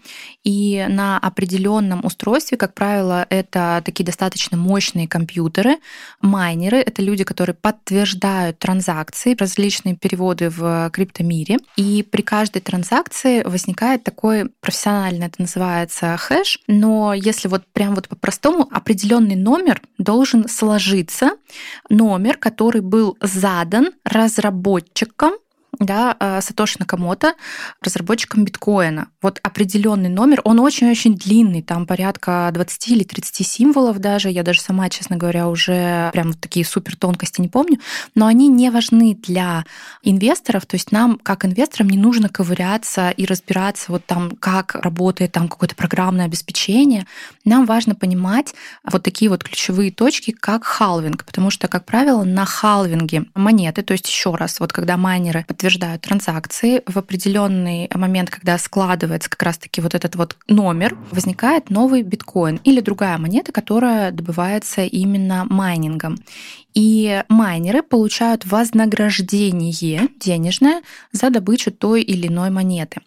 и 0.44 0.84
на 0.88 1.18
определенном 1.18 2.04
устройстве, 2.04 2.58
как 2.58 2.74
правило, 2.74 3.26
это 3.30 3.80
такие 3.84 4.04
достаточно 4.04 4.56
мощные 4.56 5.06
компьютеры, 5.06 5.76
майнеры— 6.20 6.78
это 6.86 7.00
люди, 7.00 7.24
которые 7.24 7.54
подтверждают 7.54 8.58
транзакции, 8.58 9.36
различные 9.38 9.96
переводы 9.96 10.50
в 10.50 10.90
криптомире. 10.92 11.58
И 11.76 12.02
при 12.02 12.22
каждой 12.22 12.60
транзакции 12.60 13.42
возникает 13.44 14.02
такой 14.02 14.50
профессионально 14.60 15.24
это 15.24 15.40
называется 15.40 15.85
называется 15.86 16.16
хэш, 16.16 16.58
но 16.66 17.14
если 17.14 17.48
вот 17.48 17.64
прям 17.72 17.94
вот 17.94 18.08
по-простому, 18.08 18.68
определенный 18.70 19.36
номер 19.36 19.80
должен 19.98 20.48
сложиться, 20.48 21.32
номер, 21.88 22.36
который 22.36 22.80
был 22.80 23.16
задан 23.20 23.90
разработчиком 24.04 25.32
да, 25.78 26.16
э, 26.18 26.40
Сатоши 26.40 26.76
Накамото, 26.78 27.34
разработчиком 27.82 28.44
биткоина. 28.44 29.08
Вот 29.22 29.40
определенный 29.42 30.08
номер, 30.08 30.40
он 30.44 30.60
очень-очень 30.60 31.16
длинный, 31.16 31.62
там 31.62 31.86
порядка 31.86 32.50
20 32.52 32.88
или 32.88 33.04
30 33.04 33.46
символов 33.46 33.98
даже. 33.98 34.30
Я 34.30 34.42
даже 34.42 34.60
сама, 34.60 34.88
честно 34.88 35.16
говоря, 35.16 35.48
уже 35.48 36.10
прям 36.12 36.28
вот 36.28 36.40
такие 36.40 36.64
супер 36.64 36.96
тонкости 36.96 37.40
не 37.40 37.48
помню. 37.48 37.78
Но 38.14 38.26
они 38.26 38.48
не 38.48 38.70
важны 38.70 39.14
для 39.14 39.64
инвесторов. 40.02 40.66
То 40.66 40.76
есть 40.76 40.92
нам, 40.92 41.18
как 41.22 41.44
инвесторам, 41.44 41.90
не 41.90 41.98
нужно 41.98 42.28
ковыряться 42.28 43.10
и 43.10 43.26
разбираться 43.26 43.92
вот 43.92 44.04
там, 44.06 44.30
как 44.30 44.74
работает 44.74 45.32
там 45.32 45.48
какое-то 45.48 45.74
программное 45.74 46.24
обеспечение. 46.24 47.06
Нам 47.44 47.66
важно 47.66 47.94
понимать 47.94 48.54
вот 48.84 49.02
такие 49.02 49.30
вот 49.30 49.44
ключевые 49.44 49.90
точки, 49.90 50.30
как 50.30 50.64
халвинг. 50.64 51.24
Потому 51.24 51.50
что, 51.50 51.68
как 51.68 51.84
правило, 51.84 52.24
на 52.24 52.44
халвинге 52.44 53.26
монеты, 53.34 53.82
то 53.82 53.92
есть 53.92 54.08
еще 54.08 54.34
раз, 54.34 54.60
вот 54.60 54.72
когда 54.72 54.96
майнеры 54.96 55.44
подтверждают 55.46 55.65
подтверждают 55.66 56.02
транзакции. 56.02 56.82
В 56.86 56.96
определенный 56.96 57.90
момент, 57.92 58.30
когда 58.30 58.56
складывается 58.56 59.28
как 59.28 59.42
раз-таки 59.42 59.80
вот 59.80 59.96
этот 59.96 60.14
вот 60.14 60.36
номер, 60.46 60.96
возникает 61.10 61.70
новый 61.70 62.02
биткоин 62.02 62.60
или 62.62 62.80
другая 62.80 63.18
монета, 63.18 63.50
которая 63.50 64.12
добывается 64.12 64.82
именно 64.82 65.44
майнингом. 65.44 66.18
И 66.76 67.24
майнеры 67.30 67.82
получают 67.82 68.44
вознаграждение 68.44 70.10
денежное 70.20 70.82
за 71.10 71.30
добычу 71.30 71.70
той 71.70 72.02
или 72.02 72.26
иной 72.26 72.50
монеты. 72.50 73.00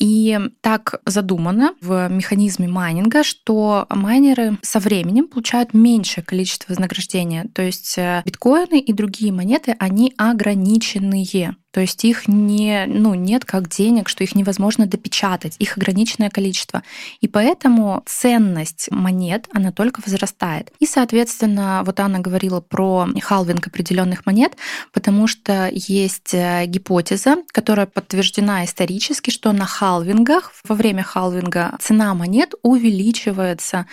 И 0.00 0.40
так 0.60 1.00
задумано 1.06 1.74
в 1.80 2.08
механизме 2.08 2.66
майнинга, 2.66 3.22
что 3.22 3.86
майнеры 3.90 4.58
со 4.62 4.80
временем 4.80 5.28
получают 5.28 5.72
меньшее 5.72 6.24
количество 6.24 6.72
вознаграждения. 6.72 7.46
То 7.54 7.62
есть 7.62 7.96
э, 7.96 8.22
биткоины 8.26 8.80
и 8.80 8.92
другие 8.92 9.32
монеты, 9.32 9.76
они 9.78 10.12
ограниченные. 10.16 11.54
То 11.72 11.80
есть 11.80 12.04
их 12.04 12.28
не, 12.28 12.84
ну, 12.86 13.14
нет 13.14 13.46
как 13.46 13.68
денег, 13.68 14.08
что 14.08 14.22
их 14.22 14.34
невозможно 14.34 14.86
допечатать, 14.86 15.56
их 15.58 15.78
ограниченное 15.78 16.28
количество. 16.28 16.82
И 17.20 17.28
поэтому 17.28 18.02
ценность 18.04 18.90
монет, 18.90 19.48
она 19.52 19.72
только 19.72 20.02
возрастает. 20.04 20.70
И, 20.80 20.86
соответственно, 20.86 21.82
вот 21.86 21.98
Анна 21.98 22.20
говорила 22.20 22.60
про 22.60 23.08
халвинг 23.20 23.66
определенных 23.66 24.26
монет, 24.26 24.56
потому 24.92 25.26
что 25.26 25.68
есть 25.72 26.34
э, 26.34 26.64
гипотеза, 26.66 27.36
которая 27.52 27.86
подтверждена 27.86 28.64
исторически, 28.64 29.30
что 29.30 29.52
на 29.52 29.66
халвингах, 29.66 30.52
во 30.64 30.74
время 30.74 31.02
халвинга 31.02 31.76
цена 31.80 32.14
монет 32.14 32.54
увеличивается, 32.62 33.86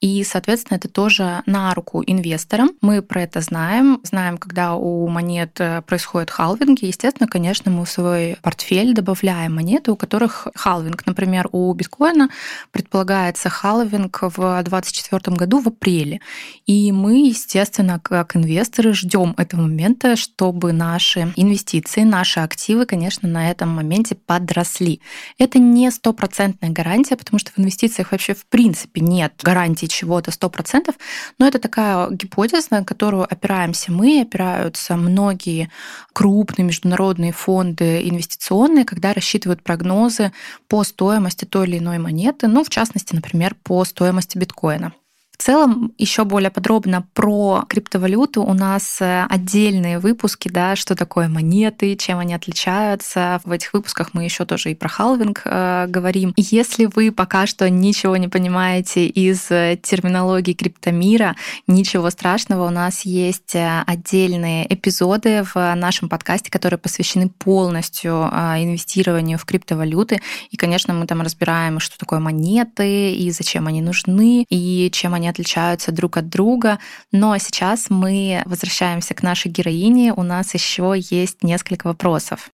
и, 0.00 0.24
соответственно, 0.24 0.76
это 0.76 0.88
тоже 0.88 1.42
на 1.46 1.72
руку 1.74 2.02
инвесторам. 2.06 2.70
Мы 2.80 3.02
про 3.02 3.22
это 3.22 3.40
знаем, 3.40 4.00
знаем, 4.02 4.38
когда 4.38 4.74
у 4.74 5.08
монет 5.08 5.60
э, 5.60 5.82
происходят 5.82 6.30
халвинги, 6.30 6.86
естественно, 6.86 7.28
конечно, 7.28 7.70
мы 7.70 7.84
в 7.84 7.90
свой 7.90 8.36
портфель 8.42 8.94
добавляем 8.94 9.54
монеты, 9.54 9.92
у 9.92 9.96
которых 9.96 10.48
халвинг. 10.54 11.06
Например, 11.06 11.48
у 11.52 11.72
биткоина 11.72 12.28
предполагается 12.72 13.48
халвинг 13.48 14.18
в 14.22 14.62
2024 14.62 15.36
году 15.36 15.60
в 15.60 15.68
апреле. 15.68 16.20
И 16.66 16.92
мы, 16.92 17.26
естественно, 17.28 18.00
как 18.00 18.36
инвесторы 18.36 18.65
ждем 18.92 19.34
этого 19.36 19.62
момента, 19.62 20.16
чтобы 20.16 20.72
наши 20.72 21.32
инвестиции, 21.36 22.02
наши 22.02 22.40
активы, 22.40 22.86
конечно, 22.86 23.28
на 23.28 23.50
этом 23.50 23.68
моменте 23.68 24.14
подросли. 24.14 25.00
Это 25.38 25.58
не 25.58 25.90
стопроцентная 25.90 26.70
гарантия, 26.70 27.16
потому 27.16 27.38
что 27.38 27.52
в 27.52 27.58
инвестициях 27.58 28.12
вообще 28.12 28.34
в 28.34 28.46
принципе 28.46 29.00
нет 29.00 29.34
гарантии 29.42 29.86
чего-то 29.86 30.30
100%, 30.30 30.94
но 31.38 31.46
это 31.46 31.58
такая 31.58 32.10
гипотеза, 32.10 32.68
на 32.70 32.84
которую 32.84 33.24
опираемся 33.24 33.92
мы, 33.92 34.22
опираются 34.22 34.96
многие 34.96 35.70
крупные 36.12 36.66
международные 36.66 37.32
фонды 37.32 38.08
инвестиционные, 38.08 38.84
когда 38.84 39.12
рассчитывают 39.12 39.62
прогнозы 39.62 40.32
по 40.68 40.84
стоимости 40.84 41.44
той 41.44 41.66
или 41.66 41.78
иной 41.78 41.98
монеты, 41.98 42.48
ну, 42.48 42.64
в 42.64 42.70
частности, 42.70 43.14
например, 43.14 43.54
по 43.62 43.84
стоимости 43.84 44.38
биткоина. 44.38 44.92
В 45.38 45.42
целом, 45.42 45.92
еще 45.98 46.24
более 46.24 46.50
подробно 46.50 47.06
про 47.12 47.64
криптовалюту 47.68 48.42
у 48.42 48.54
нас 48.54 49.00
э, 49.00 49.26
отдельные 49.28 49.98
выпуски, 49.98 50.48
да, 50.48 50.76
что 50.76 50.94
такое 50.94 51.28
монеты, 51.28 51.94
чем 51.96 52.18
они 52.18 52.34
отличаются. 52.34 53.40
В 53.44 53.52
этих 53.52 53.74
выпусках 53.74 54.14
мы 54.14 54.24
еще 54.24 54.46
тоже 54.46 54.70
и 54.70 54.74
про 54.74 54.88
халвинг 54.88 55.42
э, 55.44 55.86
говорим. 55.88 56.32
Если 56.36 56.86
вы 56.86 57.12
пока 57.12 57.46
что 57.46 57.68
ничего 57.68 58.16
не 58.16 58.28
понимаете 58.28 59.06
из 59.06 59.50
э, 59.50 59.78
терминологии 59.82 60.54
криптомира, 60.54 61.36
ничего 61.66 62.08
страшного, 62.10 62.66
у 62.66 62.70
нас 62.70 63.04
есть 63.04 63.54
э, 63.54 63.82
отдельные 63.86 64.72
эпизоды 64.72 65.44
в 65.54 65.74
нашем 65.74 66.08
подкасте, 66.08 66.50
которые 66.50 66.78
посвящены 66.78 67.28
полностью 67.28 68.12
инвестированию 68.12 69.38
в 69.38 69.44
криптовалюты. 69.44 70.20
И, 70.50 70.56
конечно, 70.56 70.94
мы 70.94 71.06
там 71.06 71.20
разбираем, 71.20 71.78
что 71.78 71.98
такое 71.98 72.20
монеты 72.20 73.12
и 73.12 73.30
зачем 73.30 73.66
они 73.66 73.82
нужны, 73.82 74.46
и 74.48 74.90
чем 74.92 75.12
они 75.12 75.25
они 75.26 75.30
отличаются 75.30 75.92
друг 75.92 76.16
от 76.16 76.28
друга. 76.28 76.78
Но 77.12 77.36
сейчас 77.38 77.90
мы 77.90 78.42
возвращаемся 78.46 79.14
к 79.14 79.22
нашей 79.22 79.50
героине. 79.50 80.12
У 80.14 80.22
нас 80.22 80.54
еще 80.54 80.94
есть 80.96 81.42
несколько 81.42 81.88
вопросов. 81.88 82.50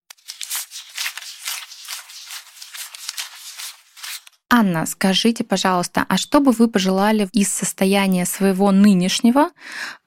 Анна, 4.54 4.85
скажите, 4.85 5.44
пожалуйста, 5.44 6.04
а 6.08 6.18
что 6.18 6.40
бы 6.40 6.52
вы 6.52 6.68
пожелали 6.68 7.26
из 7.32 7.48
состояния 7.48 8.26
своего 8.26 8.70
нынешнего 8.70 9.48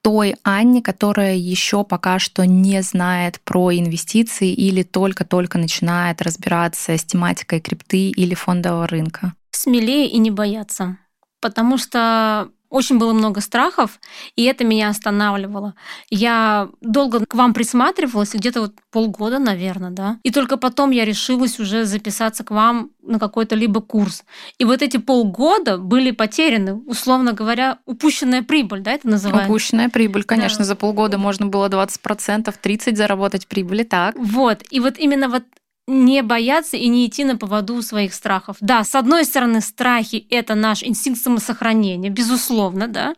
той 0.04 0.36
Анне, 0.44 0.84
которая 0.84 1.36
еще 1.36 1.84
пока 1.84 2.20
что 2.20 2.46
не 2.46 2.84
знает 2.84 3.42
про 3.44 3.74
инвестиции 3.74 4.54
или 4.54 4.84
только-только 4.84 5.58
начинает 5.58 6.22
разбираться 6.22 6.96
с 6.96 7.04
тематикой 7.04 7.60
крипты 7.60 8.10
или 8.10 8.36
фондового 8.36 8.86
рынка? 8.88 9.34
Смелее 9.50 10.08
и 10.08 10.20
не 10.20 10.30
бояться. 10.30 11.00
Потому 11.42 11.78
что 11.78 12.50
очень 12.70 12.98
было 12.98 13.14
много 13.14 13.42
страхов, 13.42 14.00
и 14.36 14.44
это 14.44 14.64
меня 14.64 14.90
останавливало. 14.90 15.76
Я 16.10 16.70
долго 16.82 17.26
к 17.26 17.36
вам 17.36 17.54
присматривалась, 17.54 18.34
где-то 18.34 18.62
вот 18.62 18.74
полгода, 18.92 19.40
наверное, 19.40 19.92
да. 19.92 20.20
И 20.24 20.32
только 20.32 20.58
потом 20.58 20.92
я 20.92 21.06
решилась 21.06 21.60
уже 21.60 21.86
записаться 21.86 22.44
к 22.44 22.52
вам 22.52 22.92
на 23.02 23.20
какой-то 23.20 23.56
либо 23.56 23.82
курс. 23.82 24.24
И 24.58 24.66
вот 24.66 24.82
эти 24.82 24.98
полгода 24.98 25.78
были 25.78 26.12
потеряны, 26.12 26.76
условно 26.76 27.34
говоря, 27.34 27.80
упущенная 27.86 28.44
прибыль, 28.44 28.82
да, 28.82 28.92
это 28.92 29.08
называется? 29.08 29.50
Упущенная 29.50 29.90
прибыль, 29.90 30.24
конечно, 30.24 30.60
да. 30.60 30.66
за 30.66 30.76
полгода 30.76 31.18
можно 31.18 31.46
было 31.46 31.70
20%, 31.70 32.54
30% 32.62 32.96
заработать 32.96 33.48
прибыли, 33.48 33.84
так. 33.84 34.16
Вот, 34.18 34.64
и 34.70 34.80
вот 34.80 34.98
именно 34.98 35.30
вот 35.30 35.44
не 35.88 36.24
бояться 36.24 36.78
и 36.78 36.88
не 36.88 37.06
идти 37.06 37.24
на 37.24 37.38
поводу 37.38 37.82
своих 37.82 38.14
страхов. 38.14 38.58
Да, 38.60 38.84
с 38.84 38.96
одной 38.96 39.24
стороны, 39.24 39.62
страхи— 39.62 40.26
это 40.30 40.56
наш 40.56 40.84
инстинкт 40.84 41.22
самосохранения, 41.22 42.10
безусловно, 42.10 42.88
да, 42.88 43.16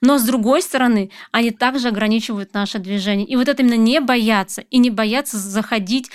но 0.00 0.18
с 0.18 0.22
другой 0.22 0.62
стороны, 0.62 1.10
они 1.32 1.50
также 1.50 1.88
ограничивают 1.88 2.54
наше 2.54 2.78
движение. 2.78 3.26
И 3.26 3.36
вот 3.36 3.48
это 3.48 3.62
именно 3.62 3.76
не 3.76 4.00
бояться, 4.00 4.62
и 4.62 4.78
не 4.78 4.90
бояться 4.90 5.38
заходить 5.38 6.10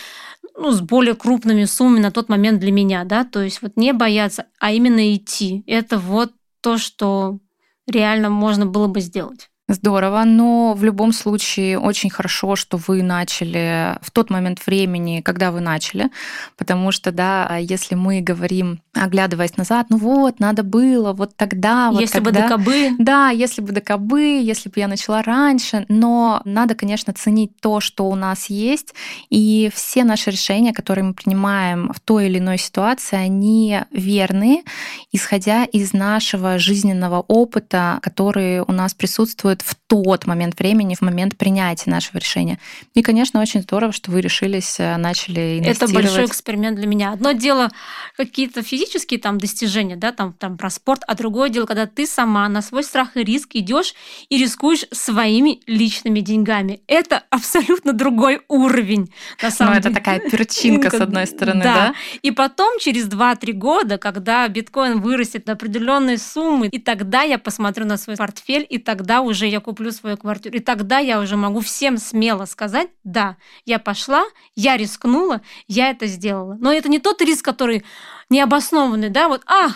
ну, 0.57 0.71
с 0.71 0.79
более 0.79 1.15
крупными 1.15 1.65
суммами 1.65 2.01
на 2.01 2.11
тот 2.11 2.29
момент 2.29 2.59
для 2.59 2.71
меня, 2.71 3.03
да, 3.03 3.25
то 3.25 3.41
есть 3.41 3.61
вот 3.61 3.73
не 3.75 3.91
бояться, 3.93 4.45
а 4.59 4.71
именно 4.71 5.13
идти. 5.15 5.63
Это 5.67 5.97
вот 5.97 6.31
то, 6.61 6.77
что 6.77 7.39
реально 7.87 8.29
можно 8.29 8.65
было 8.65 8.87
бы 8.87 9.01
сделать. 9.01 9.49
Здорово, 9.71 10.23
но 10.25 10.73
в 10.73 10.83
любом 10.83 11.13
случае 11.13 11.77
очень 11.77 12.09
хорошо, 12.09 12.55
что 12.55 12.77
вы 12.87 13.03
начали 13.03 13.99
в 14.01 14.09
тот 14.09 14.31
момент 14.31 14.65
времени, 14.65 15.21
когда 15.21 15.51
вы 15.51 15.59
начали, 15.59 16.09
потому 16.57 16.91
что, 16.91 17.11
да, 17.11 17.57
если 17.57 17.93
мы 17.93 18.19
говорим, 18.19 18.81
оглядываясь 18.95 19.57
назад, 19.57 19.85
ну 19.91 19.97
вот, 19.97 20.39
надо 20.39 20.63
было, 20.63 21.13
вот 21.13 21.35
тогда, 21.35 21.91
вот 21.91 22.01
Если 22.01 22.19
тогда, 22.19 22.31
бы 22.31 22.37
до 22.37 22.47
кобы. 22.47 22.89
Да, 22.97 23.29
если 23.29 23.61
бы 23.61 23.71
до 23.71 23.81
кобы, 23.81 24.41
если 24.41 24.69
бы 24.69 24.79
я 24.79 24.87
начала 24.87 25.21
раньше, 25.21 25.85
но 25.87 26.41
надо, 26.45 26.73
конечно, 26.73 27.13
ценить 27.13 27.51
то, 27.61 27.79
что 27.79 28.09
у 28.09 28.15
нас 28.15 28.49
есть, 28.49 28.95
и 29.29 29.69
все 29.71 30.03
наши 30.03 30.31
решения, 30.31 30.73
которые 30.73 31.05
мы 31.05 31.13
принимаем 31.13 31.93
в 31.93 31.99
той 31.99 32.25
или 32.25 32.39
иной 32.39 32.57
ситуации, 32.57 33.17
они 33.17 33.81
верные, 33.91 34.63
исходя 35.11 35.65
из 35.65 35.93
нашего 35.93 36.57
жизненного 36.57 37.23
опыта, 37.27 37.99
который 38.01 38.61
у 38.61 38.71
нас 38.71 38.95
присутствует 38.95 39.58
происходит 39.59 39.61
в 39.61 39.75
тот 39.87 40.27
момент 40.27 40.59
времени, 40.59 40.95
в 40.95 41.01
момент 41.01 41.37
принятия 41.37 41.89
нашего 41.89 42.17
решения. 42.17 42.59
И, 42.93 43.01
конечно, 43.01 43.41
очень 43.41 43.61
здорово, 43.61 43.91
что 43.91 44.11
вы 44.11 44.21
решились, 44.21 44.79
э, 44.79 44.97
начали 44.97 45.59
инвестировать. 45.59 45.81
Это 45.81 45.93
большой 45.93 46.25
эксперимент 46.25 46.77
для 46.77 46.87
меня. 46.87 47.11
Одно 47.11 47.31
дело 47.31 47.69
какие-то 48.15 48.61
физические 48.61 49.19
там 49.19 49.37
достижения, 49.39 49.95
да, 49.95 50.11
там, 50.11 50.33
там 50.33 50.57
про 50.57 50.69
спорт, 50.69 51.01
а 51.07 51.15
другое 51.15 51.49
дело, 51.49 51.65
когда 51.65 51.85
ты 51.87 52.05
сама 52.05 52.47
на 52.49 52.61
свой 52.61 52.83
страх 52.83 53.17
и 53.17 53.23
риск 53.23 53.49
идешь 53.53 53.95
и 54.29 54.37
рискуешь 54.37 54.85
своими 54.91 55.61
личными 55.65 56.19
деньгами. 56.19 56.81
Это 56.87 57.23
абсолютно 57.29 57.93
другой 57.93 58.41
уровень, 58.47 59.11
на 59.41 59.51
самом 59.51 59.73
Но 59.73 59.79
деле. 59.79 59.91
это 59.91 59.99
такая 59.99 60.19
перчинка, 60.19 60.89
с 60.89 61.01
одной 61.01 61.25
стороны, 61.35 61.63
да. 61.63 61.75
да? 61.75 61.93
И 62.21 62.31
потом, 62.31 62.79
через 62.79 63.07
2-3 63.07 63.53
года, 63.53 63.97
когда 63.97 64.47
биткоин 64.47 65.01
вырастет 65.01 65.47
на 65.47 65.53
определенные 65.53 66.17
суммы, 66.17 66.67
и 66.67 66.79
тогда 66.79 67.23
я 67.23 67.39
посмотрю 67.39 67.85
на 67.85 67.97
свой 67.97 68.15
портфель, 68.15 68.65
и 68.69 68.77
тогда 68.77 69.21
уже 69.21 69.48
я 69.49 69.59
куплю 69.59 69.91
свою 69.91 70.17
квартиру. 70.17 70.57
И 70.57 70.59
тогда 70.59 70.99
я 70.99 71.19
уже 71.19 71.35
могу 71.35 71.59
всем 71.59 71.97
смело 71.97 72.45
сказать, 72.45 72.89
да, 73.03 73.37
я 73.65 73.79
пошла, 73.79 74.23
я 74.55 74.77
рискнула, 74.77 75.41
я 75.67 75.89
это 75.89 76.07
сделала. 76.07 76.57
Но 76.59 76.71
это 76.71 76.89
не 76.89 76.99
тот 76.99 77.21
риск, 77.21 77.43
который 77.43 77.83
необоснованный, 78.29 79.09
да, 79.09 79.27
вот, 79.27 79.41
а, 79.45 79.69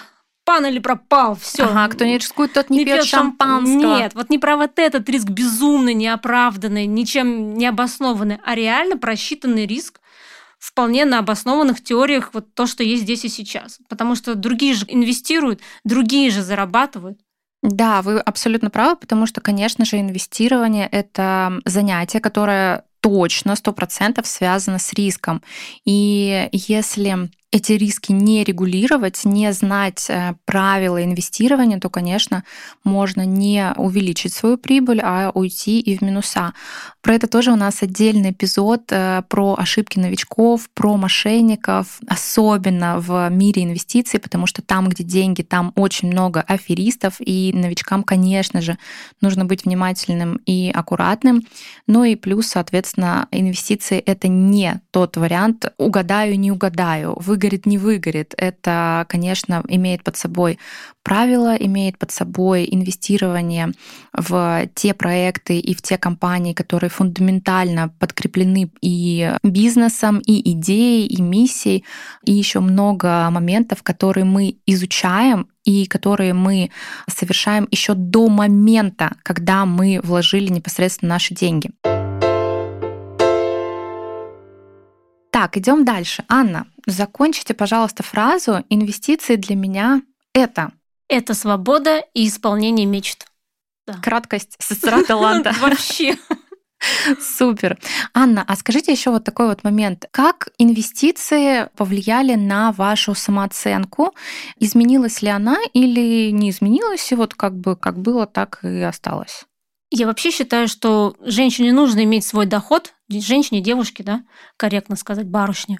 пан 0.45 0.65
или 0.65 0.79
пропал, 0.79 1.35
все. 1.35 1.63
Ага, 1.63 1.87
кто 1.93 2.05
не 2.05 2.17
рискует, 2.17 2.53
тот 2.53 2.69
не, 2.69 2.79
не 2.79 2.85
пьет 2.85 3.05
шампанского. 3.05 3.97
Нет, 3.97 4.13
вот 4.13 4.29
не 4.29 4.39
про 4.39 4.57
вот 4.57 4.77
этот 4.77 5.07
риск 5.09 5.27
безумный, 5.29 5.93
неоправданный, 5.93 6.85
ничем 6.85 7.55
не 7.55 7.67
обоснованный, 7.67 8.39
а 8.43 8.55
реально 8.55 8.97
просчитанный 8.97 9.65
риск, 9.65 9.99
вполне 10.59 11.03
на 11.03 11.19
обоснованных 11.19 11.83
теориях 11.83 12.29
вот 12.33 12.53
то, 12.53 12.67
что 12.67 12.83
есть 12.83 13.03
здесь 13.03 13.25
и 13.25 13.29
сейчас. 13.29 13.79
Потому 13.89 14.15
что 14.15 14.33
другие 14.35 14.73
же 14.73 14.85
инвестируют, 14.87 15.59
другие 15.83 16.31
же 16.31 16.41
зарабатывают. 16.41 17.19
Да, 17.63 18.01
вы 18.01 18.19
абсолютно 18.19 18.69
правы, 18.69 18.97
потому 18.97 19.25
что, 19.25 19.39
конечно 19.39 19.85
же, 19.85 19.99
инвестирование— 19.99 20.87
это 20.91 21.61
занятие, 21.63 22.19
которое 22.19 22.83
точно, 22.99 23.55
сто 23.55 23.71
процентов 23.71 24.27
связано 24.27 24.79
с 24.79 24.93
риском. 24.93 25.41
И 25.85 26.49
если 26.51 27.29
эти 27.53 27.73
риски 27.73 28.11
не 28.11 28.43
регулировать, 28.43 29.25
не 29.25 29.53
знать 29.53 30.07
э, 30.09 30.33
правила 30.45 31.03
инвестирования, 31.03 31.79
то, 31.79 31.87
конечно, 31.87 32.43
можно 32.83 33.27
не 33.27 33.73
увеличить 33.77 34.33
свою 34.33 34.57
прибыль, 34.57 34.99
а 35.03 35.29
уйти 35.35 35.79
и 35.79 35.95
в 35.95 36.01
минуса. 36.01 36.53
Про 37.03 37.13
это 37.13 37.27
тоже 37.27 37.51
у 37.51 37.55
нас 37.55 37.83
отдельный 37.83 38.31
эпизод 38.31 38.85
э, 38.89 39.21
про 39.29 39.55
ошибки 39.55 39.99
новичков, 39.99 40.67
про 40.73 40.97
мошенников, 40.97 41.99
особенно 42.07 42.99
в 42.99 43.29
мире 43.29 43.65
инвестиций, 43.65 44.19
потому 44.19 44.47
что 44.47 44.63
там, 44.63 44.89
где 44.89 45.03
деньги, 45.03 45.43
там 45.43 45.73
очень 45.75 46.07
много 46.07 46.41
аферистов, 46.41 47.17
и 47.19 47.51
новичкам, 47.53 48.03
конечно 48.03 48.61
же, 48.61 48.79
нужно 49.21 49.45
быть 49.45 49.65
внимательным 49.65 50.37
и 50.47 50.71
аккуратным. 50.73 51.43
Ну 51.85 52.03
и 52.03 52.15
плюс, 52.15 52.47
соответственно, 52.47 53.27
инвестиции— 53.29 53.99
это 54.05 54.27
не 54.27 54.81
тот 54.89 55.17
вариант 55.17 55.71
«угадаю, 55.77 56.39
не 56.39 56.51
угадаю», 56.51 57.15
вы 57.19 57.42
выгорит, 57.43 57.65
не 57.65 57.77
выгорит. 57.77 58.33
Это, 58.37 59.05
конечно, 59.09 59.63
имеет 59.67 60.03
под 60.03 60.17
собой 60.17 60.59
правила, 61.03 61.55
имеет 61.55 61.97
под 61.97 62.11
собой 62.11 62.67
инвестирование 62.71 63.71
в 64.17 64.67
те 64.75 64.93
проекты 64.93 65.59
и 65.59 65.73
в 65.73 65.81
те 65.81 65.97
компании, 65.97 66.53
которые 66.53 66.89
фундаментально 66.89 67.89
подкреплены 67.99 68.71
и 68.81 69.33
бизнесом, 69.43 70.19
и 70.19 70.51
идеей, 70.51 71.07
и 71.07 71.21
миссией, 71.21 71.83
и 72.25 72.33
еще 72.33 72.59
много 72.59 73.29
моментов, 73.29 73.83
которые 73.83 74.25
мы 74.25 74.55
изучаем 74.65 75.47
и 75.65 75.85
которые 75.85 76.33
мы 76.33 76.69
совершаем 77.07 77.67
еще 77.71 77.93
до 77.93 78.27
момента, 78.29 79.15
когда 79.23 79.65
мы 79.65 79.99
вложили 80.03 80.51
непосредственно 80.51 81.15
наши 81.15 81.33
деньги. 81.33 81.71
Так, 85.33 85.57
идем 85.57 85.83
дальше. 85.83 86.23
Анна, 86.29 86.67
закончите, 86.85 87.55
пожалуйста, 87.55 88.03
фразу 88.03 88.63
«Инвестиции 88.69 89.35
для 89.35 89.55
меня— 89.55 90.03
это». 90.33 90.73
Это 91.09 91.33
свобода 91.33 92.03
и 92.13 92.27
исполнение 92.27 92.85
мечт. 92.85 93.25
Да. 93.87 93.95
Краткость 93.95 94.55
сестра 94.59 95.01
таланта. 95.03 95.51
Вообще. 95.59 96.17
Супер. 97.19 97.79
Анна, 98.13 98.45
а 98.47 98.55
скажите 98.55 98.91
еще 98.91 99.09
вот 99.09 99.23
такой 99.23 99.47
вот 99.47 99.63
момент. 99.63 100.05
Как 100.11 100.49
инвестиции 100.59 101.67
повлияли 101.75 102.35
на 102.35 102.71
вашу 102.71 103.15
самооценку? 103.15 104.13
Изменилась 104.59 105.23
ли 105.23 105.29
она 105.29 105.57
или 105.73 106.29
не 106.29 106.51
изменилась? 106.51 107.11
И 107.11 107.15
вот 107.15 107.33
как 107.33 107.57
бы 107.57 107.75
как 107.75 107.97
было, 107.97 108.27
так 108.27 108.59
и 108.63 108.81
осталось? 108.81 109.45
Я 109.95 110.07
вообще 110.07 110.31
считаю, 110.31 110.67
что 110.67 111.15
женщине 111.19 111.71
нужно 111.71 112.03
иметь 112.03 112.25
свой 112.25 112.47
доход, 112.47 112.95
женщине, 113.09 113.61
девушке, 113.61 114.01
да, 114.01 114.23
корректно 114.57 114.95
сказать, 114.95 115.27
барышне, 115.27 115.77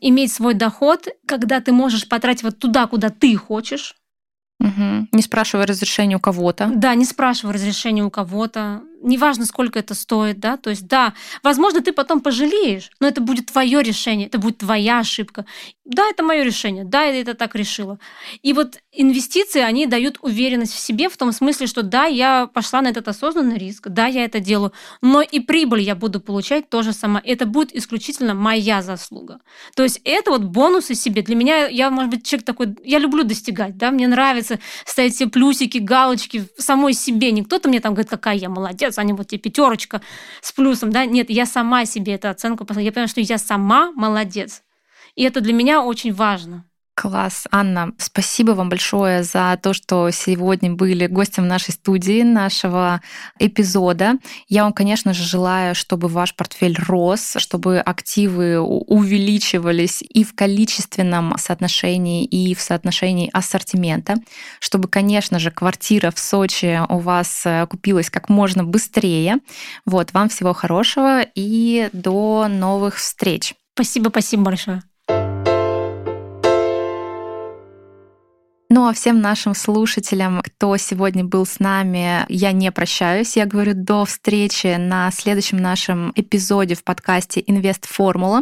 иметь 0.00 0.32
свой 0.32 0.54
доход, 0.54 1.06
когда 1.26 1.60
ты 1.60 1.70
можешь 1.70 2.08
потратить 2.08 2.44
вот 2.44 2.58
туда, 2.58 2.86
куда 2.86 3.10
ты 3.10 3.36
хочешь, 3.36 3.94
Угу. 4.60 5.08
Не 5.10 5.22
спрашивая 5.22 5.66
разрешения 5.66 6.16
у 6.16 6.20
кого-то. 6.20 6.70
Да, 6.72 6.94
не 6.94 7.04
спрашивая 7.04 7.54
разрешения 7.54 8.04
у 8.04 8.10
кого-то. 8.10 8.82
Неважно, 9.02 9.46
сколько 9.46 9.78
это 9.78 9.94
стоит, 9.94 10.38
да. 10.38 10.56
То 10.56 10.70
есть, 10.70 10.86
да, 10.86 11.14
возможно, 11.42 11.80
ты 11.82 11.92
потом 11.92 12.20
пожалеешь, 12.20 12.90
но 13.00 13.08
это 13.08 13.20
будет 13.20 13.46
твое 13.46 13.82
решение, 13.82 14.28
это 14.28 14.38
будет 14.38 14.58
твоя 14.58 15.00
ошибка. 15.00 15.44
Да, 15.84 16.08
это 16.08 16.22
мое 16.22 16.44
решение, 16.44 16.84
да, 16.84 17.02
я 17.02 17.20
это 17.20 17.34
так 17.34 17.56
решила. 17.56 17.98
И 18.42 18.52
вот 18.52 18.78
инвестиции, 18.92 19.60
они 19.60 19.86
дают 19.86 20.18
уверенность 20.22 20.72
в 20.72 20.78
себе 20.78 21.08
в 21.08 21.16
том 21.16 21.32
смысле, 21.32 21.66
что 21.66 21.82
да, 21.82 22.04
я 22.04 22.46
пошла 22.46 22.80
на 22.82 22.88
этот 22.88 23.08
осознанный 23.08 23.58
риск, 23.58 23.88
да, 23.88 24.06
я 24.06 24.24
это 24.24 24.38
делаю, 24.38 24.72
но 25.00 25.20
и 25.20 25.40
прибыль 25.40 25.80
я 25.80 25.96
буду 25.96 26.20
получать 26.20 26.70
тоже 26.70 26.92
сама. 26.92 27.20
Это 27.24 27.46
будет 27.46 27.74
исключительно 27.74 28.34
моя 28.34 28.82
заслуга. 28.82 29.40
То 29.74 29.82
есть 29.82 30.00
это 30.04 30.30
вот 30.30 30.44
бонусы 30.44 30.94
себе. 30.94 31.22
Для 31.22 31.34
меня, 31.34 31.66
я, 31.66 31.90
может 31.90 32.10
быть, 32.10 32.24
человек 32.24 32.46
такой, 32.46 32.76
я 32.84 33.00
люблю 33.00 33.24
достигать, 33.24 33.76
да, 33.76 33.90
мне 33.90 34.06
нравится 34.06 34.60
ставить 34.86 35.14
все 35.14 35.28
плюсики, 35.28 35.78
галочки 35.78 36.44
самой 36.56 36.92
себе. 36.92 37.32
Не 37.32 37.42
кто-то 37.42 37.68
мне 37.68 37.80
там 37.80 37.94
говорит, 37.94 38.10
какая 38.10 38.36
я 38.36 38.48
молодец, 38.48 38.91
а 38.98 39.02
не 39.04 39.12
вот 39.12 39.28
тебе 39.28 39.40
пятерочка 39.40 40.02
с 40.40 40.52
плюсом, 40.52 40.90
да. 40.90 41.04
Нет, 41.06 41.30
я 41.30 41.46
сама 41.46 41.84
себе 41.84 42.14
эту 42.14 42.28
оценку 42.28 42.64
поставила. 42.64 42.86
Я 42.86 42.92
понимаю, 42.92 43.08
что 43.08 43.20
я 43.20 43.38
сама 43.38 43.92
молодец. 43.92 44.62
И 45.14 45.24
это 45.24 45.40
для 45.40 45.52
меня 45.52 45.82
очень 45.82 46.12
важно. 46.12 46.64
Класс. 46.94 47.46
Анна, 47.50 47.92
спасибо 47.96 48.50
вам 48.50 48.68
большое 48.68 49.22
за 49.22 49.58
то, 49.62 49.72
что 49.72 50.10
сегодня 50.10 50.72
были 50.72 51.06
гостем 51.06 51.48
нашей 51.48 51.72
студии, 51.72 52.22
нашего 52.22 53.00
эпизода. 53.38 54.18
Я 54.48 54.64
вам, 54.64 54.74
конечно 54.74 55.14
же, 55.14 55.24
желаю, 55.24 55.74
чтобы 55.74 56.08
ваш 56.08 56.34
портфель 56.34 56.76
рос, 56.78 57.36
чтобы 57.38 57.80
активы 57.80 58.60
увеличивались 58.60 60.02
и 60.02 60.22
в 60.22 60.34
количественном 60.34 61.34
соотношении, 61.38 62.26
и 62.26 62.54
в 62.54 62.60
соотношении 62.60 63.30
ассортимента, 63.32 64.16
чтобы, 64.60 64.86
конечно 64.86 65.38
же, 65.38 65.50
квартира 65.50 66.10
в 66.10 66.18
Сочи 66.18 66.78
у 66.90 66.98
вас 66.98 67.42
э, 67.46 67.66
купилась 67.68 68.10
как 68.10 68.28
можно 68.28 68.64
быстрее. 68.64 69.38
Вот, 69.86 70.12
вам 70.12 70.28
всего 70.28 70.52
хорошего 70.52 71.22
и 71.34 71.88
до 71.94 72.48
новых 72.48 72.96
встреч. 72.96 73.54
Спасибо, 73.74 74.10
спасибо 74.10 74.42
большое. 74.42 74.82
Ну 78.74 78.88
а 78.88 78.94
всем 78.94 79.20
нашим 79.20 79.54
слушателям, 79.54 80.40
кто 80.40 80.78
сегодня 80.78 81.24
был 81.24 81.44
с 81.44 81.58
нами, 81.58 82.24
я 82.30 82.52
не 82.52 82.72
прощаюсь. 82.72 83.36
Я 83.36 83.44
говорю 83.44 83.74
до 83.74 84.06
встречи 84.06 84.76
на 84.78 85.10
следующем 85.10 85.58
нашем 85.58 86.10
эпизоде 86.16 86.74
в 86.74 86.82
подкасте 86.82 87.44
«Инвест 87.46 87.84
Формула». 87.84 88.40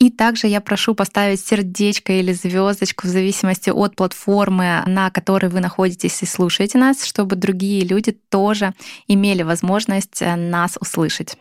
И 0.00 0.10
также 0.10 0.48
я 0.48 0.60
прошу 0.60 0.96
поставить 0.96 1.46
сердечко 1.46 2.12
или 2.12 2.32
звездочку 2.32 3.06
в 3.06 3.10
зависимости 3.10 3.70
от 3.70 3.94
платформы, 3.94 4.82
на 4.84 5.12
которой 5.12 5.46
вы 5.46 5.60
находитесь 5.60 6.20
и 6.24 6.26
слушаете 6.26 6.78
нас, 6.78 7.04
чтобы 7.04 7.36
другие 7.36 7.84
люди 7.84 8.10
тоже 8.10 8.74
имели 9.06 9.44
возможность 9.44 10.22
нас 10.22 10.76
услышать. 10.80 11.36